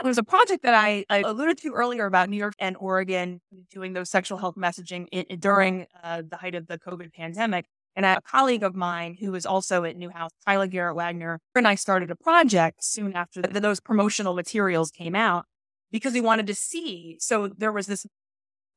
There's 0.03 0.19
a 0.19 0.23
project 0.23 0.63
that 0.65 0.75
I, 0.75 1.07
I 1.09 1.21
alluded 1.21 1.57
to 1.63 1.73
earlier 1.73 2.05
about 2.05 2.29
New 2.29 2.37
York 2.37 2.53
and 2.59 2.77
Oregon 2.79 3.41
doing 3.71 3.95
those 3.95 4.11
sexual 4.11 4.37
health 4.37 4.57
messaging 4.57 5.07
in, 5.11 5.39
during 5.39 5.87
uh, 6.05 6.23
the 6.29 6.37
height 6.37 6.55
of 6.55 6.67
the 6.67 6.79
COVID 6.79 7.15
pandemic. 7.15 7.65
And 7.97 8.05
a 8.05 8.21
colleague 8.21 8.63
of 8.63 8.77
mine 8.77 9.17
who 9.19 9.35
is 9.35 9.47
also 9.47 9.85
at 9.85 9.97
Newhouse, 9.97 10.31
Kyla 10.47 10.69
Garrett 10.69 10.97
Wagner, 10.97 11.41
and 11.55 11.67
I 11.67 11.77
started 11.77 12.11
a 12.11 12.17
project 12.17 12.85
soon 12.85 13.15
after 13.15 13.41
those 13.41 13.81
promotional 13.81 14.35
materials 14.35 14.91
came 14.91 15.15
out 15.15 15.47
because 15.91 16.13
we 16.13 16.21
wanted 16.21 16.47
to 16.49 16.55
see. 16.55 17.17
So 17.21 17.49
there 17.57 17.73
was 17.73 17.87
this 17.87 18.07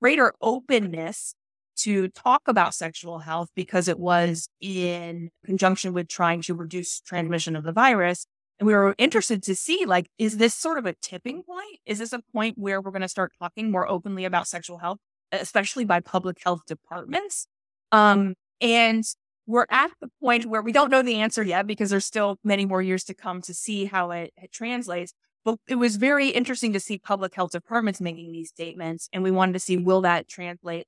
greater 0.01 0.33
openness 0.41 1.35
to 1.79 2.07
talk 2.09 2.43
about 2.47 2.73
sexual 2.73 3.19
health 3.19 3.49
because 3.55 3.87
it 3.87 3.99
was 3.99 4.47
in 4.61 5.29
conjunction 5.45 5.93
with 5.93 6.07
trying 6.07 6.41
to 6.43 6.53
reduce 6.53 6.99
transmission 7.01 7.55
of 7.55 7.63
the 7.63 7.71
virus. 7.71 8.25
And 8.59 8.67
we 8.67 8.73
were 8.73 8.95
interested 8.97 9.41
to 9.43 9.55
see, 9.55 9.85
like, 9.85 10.07
is 10.17 10.37
this 10.37 10.53
sort 10.53 10.77
of 10.77 10.85
a 10.85 10.93
tipping 11.01 11.43
point? 11.43 11.79
Is 11.85 11.99
this 11.99 12.11
a 12.11 12.21
point 12.33 12.57
where 12.57 12.81
we're 12.81 12.91
going 12.91 13.01
to 13.01 13.09
start 13.09 13.31
talking 13.39 13.71
more 13.71 13.89
openly 13.89 14.25
about 14.25 14.47
sexual 14.47 14.79
health, 14.79 14.99
especially 15.31 15.85
by 15.85 16.01
public 16.01 16.37
health 16.43 16.61
departments? 16.67 17.47
Um, 17.91 18.35
and 18.61 19.03
we're 19.47 19.65
at 19.69 19.91
the 19.99 20.09
point 20.21 20.45
where 20.45 20.61
we 20.61 20.71
don't 20.71 20.91
know 20.91 21.01
the 21.01 21.15
answer 21.15 21.41
yet 21.41 21.65
because 21.65 21.89
there's 21.89 22.05
still 22.05 22.37
many 22.43 22.65
more 22.65 22.81
years 22.81 23.03
to 23.05 23.15
come 23.15 23.41
to 23.41 23.53
see 23.53 23.85
how 23.85 24.11
it, 24.11 24.31
it 24.37 24.51
translates. 24.51 25.13
But 25.43 25.57
it 25.67 25.75
was 25.75 25.95
very 25.95 26.29
interesting 26.29 26.73
to 26.73 26.79
see 26.79 26.99
public 26.99 27.33
health 27.33 27.51
departments 27.51 27.99
making 27.99 28.31
these 28.31 28.49
statements. 28.49 29.09
And 29.11 29.23
we 29.23 29.31
wanted 29.31 29.53
to 29.53 29.59
see 29.59 29.77
will 29.77 30.01
that 30.01 30.27
translate 30.27 30.85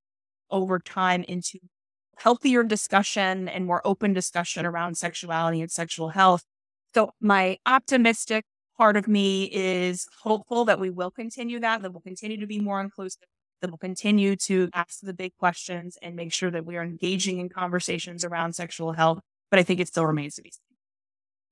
over 0.52 0.78
time 0.78 1.24
into 1.24 1.58
healthier 2.18 2.64
discussion 2.64 3.50
and 3.50 3.66
more 3.66 3.82
open 3.84 4.14
discussion 4.14 4.66
around 4.66 4.96
sexuality 4.96 5.62
and 5.62 5.72
sexual 5.72 6.10
health. 6.10 6.44
So 6.94 7.12
my 7.20 7.58
optimistic 7.66 8.46
part 8.78 8.96
of 8.98 9.08
me 9.08 9.46
is 9.52 10.08
hopeful 10.22 10.66
that 10.66 10.80
we 10.80 10.90
will 10.90 11.12
continue 11.12 11.60
that, 11.62 11.82
that 11.82 11.92
we'll 11.94 12.02
continue 12.02 12.40
to 12.40 12.48
be 12.48 12.60
more 12.60 12.82
inclusive, 12.82 13.28
that 13.62 13.70
we'll 13.70 13.78
continue 13.78 14.36
to 14.36 14.70
ask 14.74 15.00
the 15.02 15.14
big 15.14 15.36
questions 15.38 15.98
and 16.02 16.16
make 16.16 16.34
sure 16.34 16.52
that 16.52 16.66
we 16.66 16.78
are 16.78 16.84
engaging 16.84 17.40
in 17.40 17.50
conversations 17.50 18.26
around 18.26 18.54
sexual 18.54 18.94
health. 18.94 19.20
But 19.50 19.60
I 19.60 19.64
think 19.64 19.80
it 19.80 19.88
still 19.88 20.06
remains 20.06 20.36
to 20.36 20.42
be 20.42 20.52
seen. 20.52 20.78